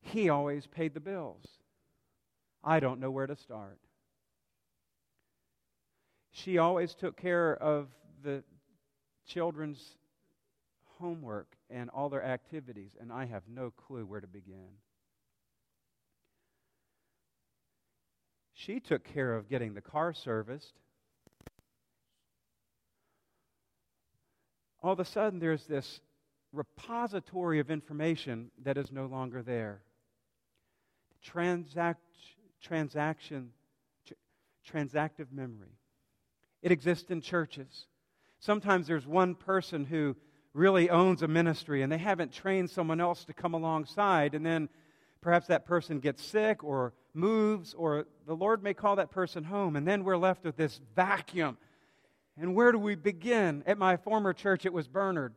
he 0.03 0.29
always 0.29 0.69
paid 0.69 0.95
the 0.95 1.01
bills. 1.01 1.45
I 2.63 2.81
don't 2.81 3.01
know 3.01 3.11
where 3.11 3.27
to 3.27 3.37
start. 3.37 3.79
She 6.33 6.59
always 6.59 6.95
took 6.95 7.17
care 7.17 7.55
of 7.57 7.89
the 8.23 8.43
children's 9.27 9.97
homework 10.99 11.57
and 11.71 11.91
all 11.91 12.09
their 12.09 12.25
activities, 12.25 12.91
and 13.01 13.13
I 13.13 13.25
have 13.25 13.43
no 13.49 13.71
clue 13.71 14.05
where 14.05 14.21
to 14.21 14.27
begin. 14.27 14.69
She 18.55 18.79
took 18.79 19.05
care 19.05 19.35
of 19.35 19.49
getting 19.49 19.73
the 19.73 19.81
car 19.81 20.13
serviced. 20.13 20.75
All 24.83 24.93
of 24.93 25.01
a 25.01 25.05
sudden, 25.05 25.39
there's 25.39 25.65
this 25.67 26.01
repository 26.53 27.59
of 27.59 27.71
information 27.71 28.51
that 28.63 28.77
is 28.77 28.91
no 28.93 29.07
longer 29.07 29.43
there. 29.43 29.83
Transact, 31.23 32.01
transaction, 32.61 33.51
tr- 34.07 34.15
transactive 34.71 35.33
memory. 35.33 35.79
It 36.63 36.73
exists 36.73 37.11
in 37.11 37.21
churches. 37.21 37.87
Sometimes 38.39 38.87
there's 38.87 39.07
one 39.07 39.35
person 39.35 39.85
who 39.85 40.17
really 40.53 40.91
owns 40.91 41.23
a 41.23 41.29
ministry 41.29 41.83
and 41.83 41.93
they 41.93 41.99
haven't 41.99 42.33
trained 42.33 42.71
someone 42.71 43.01
else 43.01 43.25
to 43.25 43.33
come 43.33 43.55
alongside, 43.55 44.35
and 44.35 44.45
then 44.45 44.69
perhaps 45.21 45.47
that 45.47 45.67
person 45.67 46.01
gets 46.01 46.25
sick 46.25 46.65
or 46.65 46.93
moves, 47.15 47.75
or 47.75 48.07
the 48.27 48.37
Lord 48.37 48.63
may 48.63 48.75
call 48.75 48.97
that 48.97 49.11
person 49.11 49.45
home, 49.45 49.77
and 49.77 49.87
then 49.87 50.05
we're 50.05 50.17
left 50.17 50.45
with 50.45 50.57
this 50.57 50.81
vacuum. 50.95 51.57
And 52.39 52.55
where 52.55 52.73
do 52.73 52.79
we 52.79 52.95
begin? 52.95 53.63
At 53.67 53.79
my 53.79 53.97
former 53.97 54.33
church, 54.33 54.65
it 54.65 54.73
was 54.73 54.89
Bernard. 54.89 55.35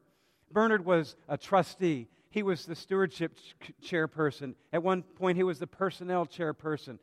Bernard 0.51 0.85
was 0.85 1.15
a 1.27 1.37
trustee. 1.37 2.07
He 2.29 2.43
was 2.43 2.65
the 2.65 2.75
stewardship 2.75 3.35
ch- 3.35 3.73
chairperson. 3.83 4.55
At 4.71 4.83
one 4.83 5.03
point, 5.03 5.37
he 5.37 5.43
was 5.43 5.59
the 5.59 5.67
personnel 5.67 6.25
chairperson. 6.25 6.99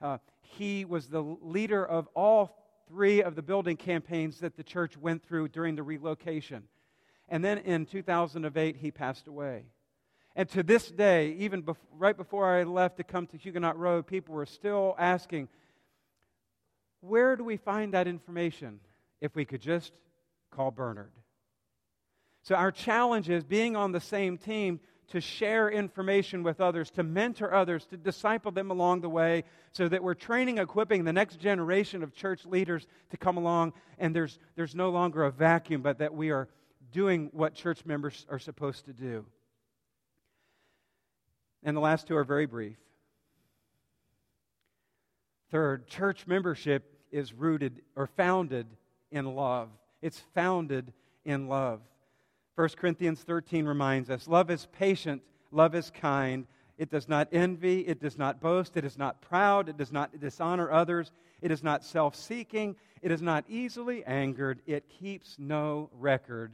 Uh, 0.00 0.18
he 0.40 0.84
was 0.84 1.08
the 1.08 1.22
leader 1.22 1.84
of 1.84 2.08
all 2.14 2.56
three 2.88 3.22
of 3.22 3.34
the 3.36 3.42
building 3.42 3.76
campaigns 3.76 4.40
that 4.40 4.56
the 4.56 4.62
church 4.62 4.96
went 4.96 5.22
through 5.24 5.48
during 5.48 5.76
the 5.76 5.82
relocation. 5.82 6.64
And 7.28 7.44
then 7.44 7.58
in 7.58 7.86
2008, 7.86 8.76
he 8.76 8.90
passed 8.90 9.28
away. 9.28 9.66
And 10.34 10.48
to 10.50 10.62
this 10.62 10.90
day, 10.90 11.36
even 11.38 11.62
bef- 11.62 11.76
right 11.96 12.16
before 12.16 12.46
I 12.46 12.64
left 12.64 12.96
to 12.96 13.04
come 13.04 13.26
to 13.28 13.36
Huguenot 13.36 13.78
Road, 13.78 14.06
people 14.06 14.34
were 14.34 14.46
still 14.46 14.94
asking, 14.98 15.48
where 17.00 17.36
do 17.36 17.44
we 17.44 17.56
find 17.56 17.94
that 17.94 18.06
information 18.06 18.80
if 19.20 19.34
we 19.34 19.44
could 19.44 19.60
just 19.60 19.92
call 20.50 20.70
Bernard? 20.70 21.12
So, 22.42 22.54
our 22.54 22.72
challenge 22.72 23.28
is 23.28 23.44
being 23.44 23.76
on 23.76 23.92
the 23.92 24.00
same 24.00 24.38
team 24.38 24.80
to 25.10 25.20
share 25.20 25.68
information 25.68 26.42
with 26.42 26.60
others, 26.60 26.90
to 26.90 27.02
mentor 27.02 27.52
others, 27.52 27.84
to 27.86 27.96
disciple 27.96 28.52
them 28.52 28.70
along 28.70 29.00
the 29.00 29.08
way, 29.08 29.44
so 29.72 29.88
that 29.88 30.02
we're 30.02 30.14
training, 30.14 30.58
equipping 30.58 31.04
the 31.04 31.12
next 31.12 31.38
generation 31.38 32.02
of 32.02 32.14
church 32.14 32.46
leaders 32.46 32.86
to 33.10 33.16
come 33.16 33.36
along, 33.36 33.72
and 33.98 34.14
there's, 34.14 34.38
there's 34.56 34.74
no 34.74 34.90
longer 34.90 35.24
a 35.24 35.30
vacuum, 35.30 35.82
but 35.82 35.98
that 35.98 36.14
we 36.14 36.30
are 36.30 36.48
doing 36.92 37.28
what 37.32 37.54
church 37.54 37.84
members 37.84 38.26
are 38.30 38.38
supposed 38.38 38.84
to 38.86 38.92
do. 38.92 39.24
And 41.62 41.76
the 41.76 41.80
last 41.80 42.06
two 42.06 42.16
are 42.16 42.24
very 42.24 42.46
brief. 42.46 42.76
Third, 45.50 45.88
church 45.88 46.26
membership 46.26 46.84
is 47.10 47.32
rooted 47.32 47.82
or 47.96 48.06
founded 48.06 48.66
in 49.10 49.34
love. 49.34 49.68
It's 50.00 50.22
founded 50.34 50.92
in 51.24 51.48
love. 51.48 51.80
1 52.60 52.68
Corinthians 52.76 53.22
13 53.22 53.64
reminds 53.64 54.10
us 54.10 54.28
love 54.28 54.50
is 54.50 54.66
patient, 54.66 55.22
love 55.50 55.74
is 55.74 55.90
kind. 55.90 56.46
It 56.76 56.90
does 56.90 57.08
not 57.08 57.28
envy, 57.32 57.80
it 57.80 58.02
does 58.02 58.18
not 58.18 58.38
boast, 58.38 58.76
it 58.76 58.84
is 58.84 58.98
not 58.98 59.22
proud, 59.22 59.70
it 59.70 59.78
does 59.78 59.90
not 59.90 60.20
dishonor 60.20 60.70
others, 60.70 61.10
it 61.40 61.50
is 61.50 61.62
not 61.62 61.82
self 61.82 62.14
seeking, 62.14 62.76
it 63.00 63.10
is 63.10 63.22
not 63.22 63.46
easily 63.48 64.04
angered, 64.04 64.60
it 64.66 64.90
keeps 64.90 65.36
no 65.38 65.88
record 65.98 66.52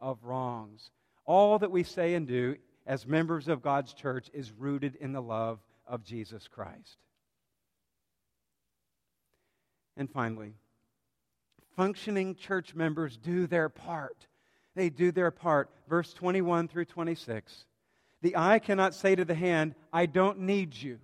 of 0.00 0.22
wrongs. 0.22 0.92
All 1.24 1.58
that 1.58 1.72
we 1.72 1.82
say 1.82 2.14
and 2.14 2.28
do 2.28 2.54
as 2.86 3.04
members 3.04 3.48
of 3.48 3.60
God's 3.60 3.92
church 3.92 4.30
is 4.32 4.52
rooted 4.52 4.94
in 5.00 5.12
the 5.12 5.20
love 5.20 5.58
of 5.84 6.04
Jesus 6.04 6.46
Christ. 6.46 6.98
And 9.96 10.08
finally, 10.08 10.52
functioning 11.74 12.36
church 12.36 12.72
members 12.76 13.16
do 13.16 13.48
their 13.48 13.68
part 13.68 14.28
they 14.80 14.88
do 14.88 15.12
their 15.12 15.30
part. 15.30 15.68
Verse 15.90 16.14
21 16.14 16.66
through 16.66 16.86
26. 16.86 17.66
The 18.22 18.34
eye 18.34 18.58
cannot 18.58 18.94
say 18.94 19.14
to 19.14 19.26
the 19.26 19.34
hand, 19.34 19.74
I 19.92 20.06
don't 20.06 20.40
need 20.40 20.74
you. 20.74 21.00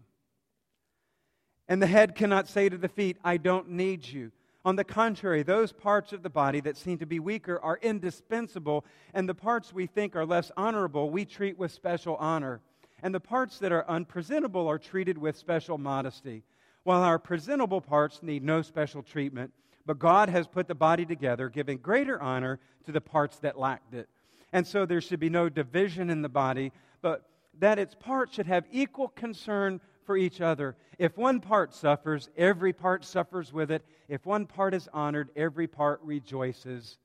And 1.69 1.83
the 1.83 1.87
head 1.87 2.15
cannot 2.15 2.49
say 2.49 2.71
to 2.71 2.79
the 2.79 2.89
feet, 2.89 3.19
I 3.23 3.37
don't 3.37 3.69
need 3.73 4.07
you. 4.07 4.33
On 4.65 4.77
the 4.77 4.85
contrary, 4.85 5.43
those 5.43 5.73
parts 5.73 6.15
of 6.15 6.23
the 6.23 6.31
body 6.31 6.61
that 6.61 6.79
seem 6.79 6.97
to 6.99 7.07
be 7.07 7.21
weaker 7.21 7.61
are 7.63 7.79
indispensable, 7.83 8.87
and 9.13 9.29
the 9.29 9.35
parts 9.35 9.75
we 9.75 9.87
think 9.87 10.17
are 10.17 10.25
less 10.25 10.51
honorable 10.57 11.11
we 11.11 11.27
treat 11.27 11.59
with 11.59 11.71
special 11.71 12.17
honor. 12.17 12.63
And 13.03 13.15
the 13.15 13.21
parts 13.21 13.59
that 13.59 13.73
are 13.73 13.89
unpresentable 13.91 14.69
are 14.69 14.79
treated 14.79 15.19
with 15.19 15.37
special 15.37 15.77
modesty, 15.77 16.45
while 16.83 17.03
our 17.03 17.19
presentable 17.19 17.83
parts 17.83 18.23
need 18.23 18.43
no 18.43 18.63
special 18.63 19.03
treatment. 19.03 19.53
But 19.87 20.01
God 20.01 20.29
has 20.29 20.49
put 20.49 20.67
the 20.67 20.75
body 20.75 21.07
together, 21.07 21.49
giving 21.49 21.79
greater 21.79 22.21
honor 22.21 22.59
to 22.85 22.93
the 22.93 23.01
parts 23.01 23.39
that 23.39 23.59
lacked 23.59 23.95
it. 23.95 24.09
And 24.53 24.67
so 24.67 24.85
there 24.85 25.01
should 25.01 25.21
be 25.21 25.31
no 25.31 25.49
division 25.49 26.11
in 26.11 26.23
the 26.23 26.29
body, 26.29 26.73
but 27.03 27.29
that 27.61 27.79
its 27.79 27.95
parts 27.95 28.35
should 28.35 28.47
have 28.47 28.67
equal 28.73 29.09
concern 29.09 29.81
for 30.05 30.17
each 30.17 30.41
other. 30.41 30.77
If 30.99 31.17
one 31.17 31.41
part 31.41 31.75
suffers, 31.75 32.29
every 32.37 32.73
part 32.73 33.05
suffers 33.05 33.53
with 33.53 33.71
it. 33.71 33.85
If 34.09 34.27
one 34.27 34.47
part 34.47 34.75
is 34.75 34.89
honored, 34.93 35.31
every 35.37 35.67
part 35.67 36.01
rejoices 36.03 36.99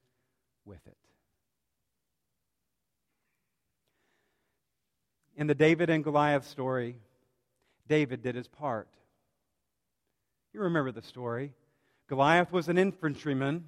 with 0.66 0.86
it. 0.88 0.98
In 5.36 5.48
the 5.48 5.56
David 5.56 5.90
and 5.90 6.04
Goliath 6.04 6.48
story, 6.48 6.98
David 7.88 8.22
did 8.22 8.36
his 8.36 8.48
part. 8.48 8.90
You 10.54 10.62
remember 10.62 10.92
the 10.92 11.02
story. 11.02 11.54
Goliath 12.12 12.52
was 12.52 12.68
an 12.68 12.78
infantryman, 12.78 13.64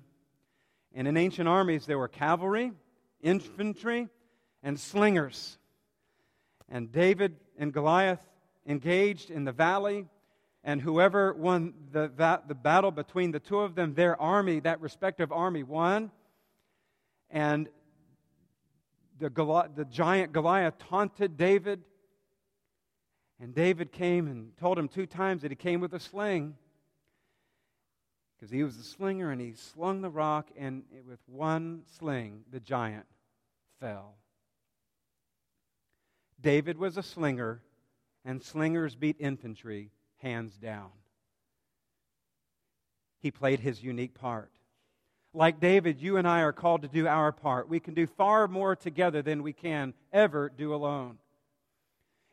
and 0.94 1.08
in 1.08 1.16
ancient 1.16 1.48
armies 1.48 1.86
there 1.86 1.98
were 1.98 2.10
cavalry, 2.10 2.74
infantry, 3.22 4.10
and 4.62 4.78
slingers. 4.78 5.58
And 6.68 6.92
David 6.92 7.38
and 7.58 7.72
Goliath 7.72 8.20
engaged 8.68 9.32
in 9.32 9.46
the 9.46 9.54
valley, 9.54 10.08
and 10.62 10.82
whoever 10.82 11.34
won 11.34 11.74
the, 11.94 12.12
that, 12.18 12.50
the 12.50 12.54
battle 12.54 12.92
between 12.92 13.32
the 13.32 13.40
two 13.40 13.60
of 13.60 13.76
them, 13.76 13.94
their 13.94 14.22
army, 14.22 14.60
that 14.60 14.82
respective 14.82 15.32
army, 15.32 15.64
won. 15.64 16.12
And 17.30 17.70
the, 19.20 19.30
the 19.74 19.86
giant 19.90 20.34
Goliath 20.34 20.78
taunted 20.90 21.38
David. 21.38 21.82
And 23.40 23.56
David 23.56 23.94
came 23.94 24.28
and 24.28 24.52
told 24.58 24.78
him 24.78 24.90
two 24.90 25.06
times 25.06 25.44
that 25.44 25.52
he 25.52 25.56
came 25.56 25.80
with 25.80 25.94
a 25.94 26.00
sling 26.02 26.56
because 28.44 28.52
he 28.52 28.64
was 28.64 28.78
a 28.78 28.84
slinger 28.84 29.32
and 29.32 29.40
he 29.40 29.54
slung 29.54 30.02
the 30.02 30.10
rock, 30.10 30.50
and 30.58 30.84
with 31.08 31.22
one 31.28 31.82
sling, 31.98 32.44
the 32.52 32.60
giant 32.60 33.06
fell. 33.80 34.16
David 36.42 36.78
was 36.78 36.98
a 36.98 37.04
slinger 37.04 37.62
and 38.26 38.44
slingers 38.44 38.96
beat 38.96 39.16
infantry 39.18 39.92
hands 40.18 40.58
down. 40.58 40.90
He 43.22 43.32
played 43.32 43.62
his 43.62 43.82
unique 43.82 44.14
part. 44.14 44.52
Like 45.34 45.62
David, 45.62 46.02
you 46.02 46.18
and 46.18 46.28
I 46.28 46.42
are 46.42 46.52
called 46.52 46.82
to 46.82 46.90
do 46.90 47.08
our 47.08 47.32
part. 47.32 47.70
We 47.70 47.80
can 47.80 47.94
do 47.94 48.08
far 48.08 48.50
more 48.50 48.76
together 48.76 49.22
than 49.22 49.42
we 49.42 49.54
can 49.54 49.94
ever 50.12 50.50
do 50.50 50.76
alone. 50.76 51.18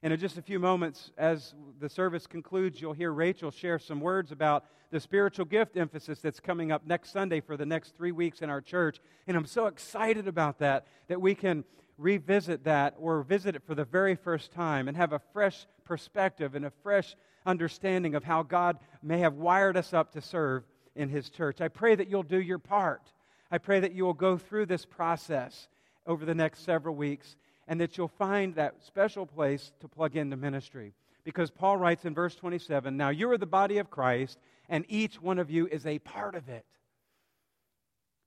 And 0.02 0.12
in 0.14 0.18
just 0.18 0.38
a 0.38 0.42
few 0.42 0.58
moments, 0.58 1.10
as 1.18 1.54
the 1.78 1.88
service 1.88 2.26
concludes, 2.26 2.80
you'll 2.80 2.94
hear 2.94 3.12
Rachel 3.12 3.50
share 3.50 3.78
some 3.78 4.00
words 4.00 4.32
about 4.32 4.64
the 4.90 4.98
spiritual 4.98 5.44
gift 5.44 5.76
emphasis 5.76 6.20
that's 6.20 6.40
coming 6.40 6.72
up 6.72 6.86
next 6.86 7.12
Sunday 7.12 7.40
for 7.40 7.56
the 7.56 7.66
next 7.66 7.96
three 7.96 8.12
weeks 8.12 8.40
in 8.40 8.48
our 8.48 8.62
church. 8.62 8.98
And 9.26 9.36
I'm 9.36 9.46
so 9.46 9.66
excited 9.66 10.26
about 10.26 10.58
that, 10.60 10.86
that 11.08 11.20
we 11.20 11.34
can 11.34 11.64
revisit 11.98 12.64
that 12.64 12.94
or 12.98 13.22
visit 13.22 13.54
it 13.54 13.62
for 13.66 13.74
the 13.74 13.84
very 13.84 14.14
first 14.14 14.52
time 14.52 14.88
and 14.88 14.96
have 14.96 15.12
a 15.12 15.20
fresh 15.32 15.66
perspective 15.84 16.54
and 16.54 16.64
a 16.64 16.72
fresh 16.82 17.14
understanding 17.44 18.14
of 18.14 18.24
how 18.24 18.42
God 18.42 18.78
may 19.02 19.18
have 19.18 19.34
wired 19.34 19.76
us 19.76 19.92
up 19.92 20.12
to 20.12 20.22
serve 20.22 20.64
in 20.96 21.10
His 21.10 21.28
church. 21.28 21.60
I 21.60 21.68
pray 21.68 21.94
that 21.94 22.08
you'll 22.08 22.22
do 22.22 22.40
your 22.40 22.58
part. 22.58 23.12
I 23.50 23.58
pray 23.58 23.80
that 23.80 23.92
you 23.92 24.04
will 24.04 24.14
go 24.14 24.38
through 24.38 24.66
this 24.66 24.86
process 24.86 25.68
over 26.06 26.24
the 26.24 26.34
next 26.34 26.64
several 26.64 26.94
weeks 26.94 27.36
and 27.70 27.80
that 27.80 27.96
you'll 27.96 28.08
find 28.08 28.56
that 28.56 28.84
special 28.84 29.24
place 29.24 29.70
to 29.78 29.86
plug 29.86 30.16
into 30.16 30.36
ministry. 30.36 30.92
Because 31.22 31.52
Paul 31.52 31.76
writes 31.76 32.04
in 32.04 32.14
verse 32.14 32.34
27 32.34 32.96
Now 32.96 33.10
you 33.10 33.30
are 33.30 33.38
the 33.38 33.46
body 33.46 33.78
of 33.78 33.90
Christ, 33.90 34.38
and 34.68 34.84
each 34.88 35.22
one 35.22 35.38
of 35.38 35.50
you 35.50 35.68
is 35.68 35.86
a 35.86 36.00
part 36.00 36.34
of 36.34 36.48
it. 36.48 36.66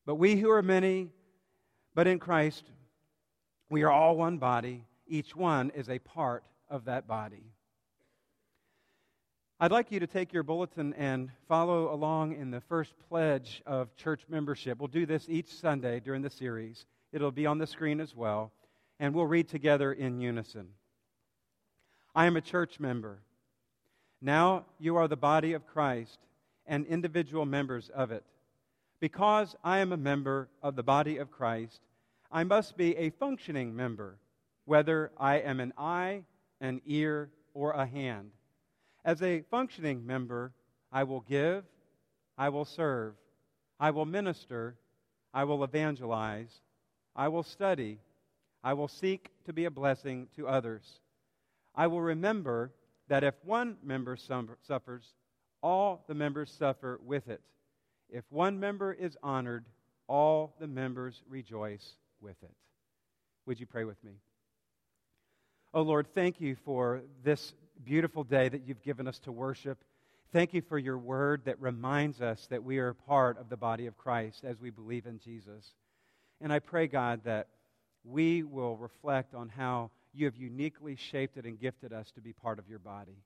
But 0.06 0.16
we 0.16 0.38
who 0.38 0.50
are 0.50 0.62
many, 0.62 1.10
but 1.94 2.08
in 2.08 2.20
Christ, 2.20 2.64
we 3.70 3.84
are 3.84 3.92
all 3.92 4.16
one 4.16 4.38
body. 4.38 4.86
Each 5.08 5.36
one 5.36 5.72
is 5.72 5.90
a 5.90 6.00
part 6.00 6.46
of 6.70 6.86
that 6.86 7.06
body. 7.06 7.44
I'd 9.60 9.72
like 9.72 9.92
you 9.92 10.00
to 10.00 10.08
take 10.08 10.32
your 10.32 10.44
bulletin 10.44 10.94
and 10.94 11.30
follow 11.50 11.94
along 11.94 12.36
in 12.36 12.50
the 12.50 12.62
first 12.62 12.94
pledge 13.10 13.62
of 13.66 13.94
church 13.98 14.22
membership. 14.30 14.80
We'll 14.80 14.88
do 14.88 15.06
this 15.06 15.26
each 15.28 15.50
Sunday 15.50 16.00
during 16.00 16.22
the 16.22 16.30
series. 16.30 16.86
It'll 17.12 17.32
be 17.32 17.46
on 17.46 17.58
the 17.58 17.68
screen 17.68 18.00
as 18.00 18.16
well, 18.16 18.54
and 19.00 19.14
we'll 19.14 19.26
read 19.26 19.48
together 19.48 19.92
in 19.92 20.20
unison. 20.20 20.70
I 22.16 22.26
am 22.26 22.38
a 22.38 22.42
church 22.42 22.80
member. 22.80 23.20
Now 24.22 24.66
you 24.80 24.96
are 24.96 25.08
the 25.08 25.18
body 25.18 25.54
of 25.54 25.68
Christ 25.68 26.20
and 26.66 26.86
individual 26.86 27.46
members 27.46 27.90
of 27.90 28.12
it. 28.12 28.24
Because 29.00 29.56
I 29.64 29.80
am 29.80 29.92
a 29.92 29.98
member 29.98 30.48
of 30.62 30.76
the 30.76 30.84
body 30.84 31.18
of 31.18 31.32
Christ, 31.32 31.82
I 32.32 32.44
must 32.44 32.78
be 32.78 32.96
a 32.96 33.10
functioning 33.10 33.76
member, 33.76 34.18
whether 34.66 35.12
I 35.18 35.40
am 35.40 35.60
an 35.60 35.74
eye, 35.78 36.24
an 36.62 36.82
ear, 36.86 37.30
or 37.54 37.72
a 37.72 37.86
hand. 37.86 38.32
As 39.04 39.22
a 39.22 39.44
functioning 39.52 40.06
member, 40.06 40.54
I 40.92 41.04
will 41.04 41.22
give, 41.22 41.66
I 42.38 42.50
will 42.50 42.66
serve, 42.66 43.16
I 43.80 43.92
will 43.92 44.06
minister, 44.06 44.76
I 45.34 45.44
will 45.44 45.64
evangelize, 45.64 46.62
I 47.16 47.28
will 47.28 47.44
study, 47.44 48.00
I 48.64 48.74
will 48.74 48.88
seek 48.88 49.30
to 49.46 49.54
be 49.54 49.66
a 49.66 49.72
blessing 49.72 50.28
to 50.36 50.48
others. 50.48 51.00
I 51.76 51.88
will 51.88 52.02
remember 52.02 52.72
that 53.10 53.24
if 53.24 53.36
one 53.44 53.78
member 53.84 54.16
suffers, 54.16 55.14
all 55.62 56.06
the 56.08 56.14
members 56.14 56.52
suffer 56.52 57.00
with 57.04 57.28
it. 57.28 57.42
If 58.10 58.24
one 58.30 58.60
member 58.60 58.94
is 58.94 59.18
honored, 59.22 59.66
all 60.08 60.56
the 60.60 60.68
members 60.68 61.24
rejoice 61.28 61.96
with 62.22 62.42
it. 62.44 62.54
Would 63.46 63.60
you 63.60 63.66
pray 63.66 63.84
with 63.84 64.02
me? 64.04 64.14
Oh 65.74 65.82
Lord, 65.82 66.08
thank 66.14 66.40
you 66.40 66.56
for 66.64 67.02
this 67.24 67.54
beautiful 67.84 68.24
day 68.24 68.48
that 68.48 68.62
you've 68.66 68.84
given 68.84 69.08
us 69.08 69.20
to 69.20 69.32
worship. 69.32 69.84
Thank 70.32 70.54
you 70.54 70.62
for 70.62 70.78
your 70.78 70.98
word 70.98 71.42
that 71.46 71.60
reminds 71.60 72.22
us 72.22 72.48
that 72.48 72.64
we 72.64 72.78
are 72.78 72.94
part 72.94 73.38
of 73.38 73.50
the 73.50 73.58
body 73.58 73.88
of 73.88 73.98
Christ 73.98 74.44
as 74.46 74.60
we 74.60 74.70
believe 74.70 75.06
in 75.06 75.20
Jesus. 75.20 75.74
And 76.40 76.54
I 76.54 76.60
pray, 76.60 76.88
God, 76.88 77.22
that 77.26 77.48
we 78.04 78.44
will 78.44 78.78
reflect 78.78 79.34
on 79.34 79.50
how 79.50 79.92
you 80.14 80.26
have 80.26 80.36
uniquely 80.36 80.96
shaped 80.96 81.38
it 81.38 81.46
and 81.46 81.60
gifted 81.60 81.94
us 81.94 82.12
to 82.12 82.22
be 82.22 82.34
part 82.34 82.60
of 82.60 82.70
your 82.70 82.80
body. 82.80 83.18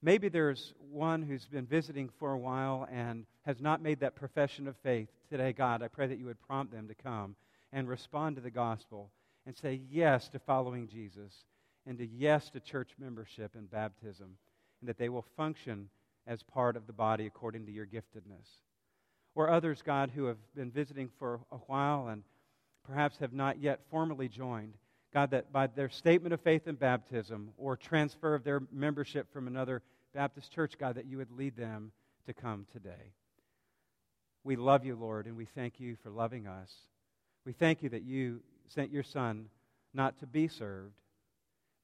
Maybe 0.00 0.28
there's 0.28 0.74
one 0.90 1.22
who's 1.22 1.46
been 1.46 1.66
visiting 1.66 2.08
for 2.18 2.32
a 2.32 2.38
while 2.38 2.86
and 2.90 3.26
has 3.44 3.60
not 3.60 3.82
made 3.82 4.00
that 4.00 4.14
profession 4.14 4.68
of 4.68 4.76
faith. 4.76 5.08
Today, 5.28 5.52
God, 5.52 5.82
I 5.82 5.88
pray 5.88 6.06
that 6.06 6.18
you 6.18 6.26
would 6.26 6.40
prompt 6.40 6.72
them 6.72 6.86
to 6.88 6.94
come 6.94 7.34
and 7.72 7.88
respond 7.88 8.36
to 8.36 8.42
the 8.42 8.50
gospel 8.50 9.10
and 9.44 9.56
say 9.56 9.80
yes 9.90 10.28
to 10.28 10.38
following 10.38 10.86
Jesus 10.86 11.32
and 11.84 11.98
to 11.98 12.06
yes 12.06 12.48
to 12.50 12.60
church 12.60 12.90
membership 12.98 13.52
and 13.54 13.70
baptism, 13.70 14.36
and 14.80 14.88
that 14.88 14.98
they 14.98 15.08
will 15.08 15.24
function 15.36 15.88
as 16.26 16.42
part 16.42 16.76
of 16.76 16.86
the 16.86 16.92
body 16.92 17.26
according 17.26 17.66
to 17.66 17.72
your 17.72 17.86
giftedness. 17.86 18.46
Or 19.34 19.50
others, 19.50 19.82
God, 19.82 20.10
who 20.14 20.26
have 20.26 20.36
been 20.54 20.70
visiting 20.70 21.10
for 21.18 21.40
a 21.50 21.56
while 21.56 22.08
and 22.08 22.22
perhaps 22.88 23.18
have 23.18 23.32
not 23.32 23.60
yet 23.60 23.80
formally 23.90 24.28
joined. 24.28 24.74
God, 25.12 25.30
that 25.30 25.52
by 25.52 25.66
their 25.66 25.88
statement 25.88 26.32
of 26.34 26.40
faith 26.40 26.66
and 26.66 26.78
baptism 26.78 27.50
or 27.56 27.76
transfer 27.76 28.34
of 28.34 28.44
their 28.44 28.62
membership 28.72 29.32
from 29.32 29.46
another 29.46 29.82
Baptist 30.14 30.52
church, 30.52 30.74
God, 30.78 30.96
that 30.96 31.06
you 31.06 31.18
would 31.18 31.30
lead 31.30 31.56
them 31.56 31.92
to 32.26 32.32
come 32.34 32.66
today. 32.72 33.12
We 34.44 34.56
love 34.56 34.84
you, 34.84 34.96
Lord, 34.96 35.26
and 35.26 35.36
we 35.36 35.46
thank 35.46 35.80
you 35.80 35.96
for 36.02 36.10
loving 36.10 36.46
us. 36.46 36.72
We 37.44 37.52
thank 37.52 37.82
you 37.82 37.88
that 37.90 38.02
you 38.02 38.40
sent 38.68 38.90
your 38.90 39.02
Son 39.02 39.46
not 39.94 40.18
to 40.20 40.26
be 40.26 40.48
served, 40.48 40.94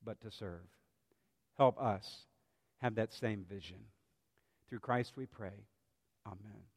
but 0.04 0.20
to 0.22 0.30
serve. 0.30 0.66
Help 1.56 1.80
us 1.80 2.26
have 2.78 2.94
that 2.96 3.12
same 3.12 3.44
vision. 3.48 3.78
Through 4.68 4.80
Christ 4.80 5.12
we 5.16 5.26
pray. 5.26 5.64
Amen. 6.26 6.73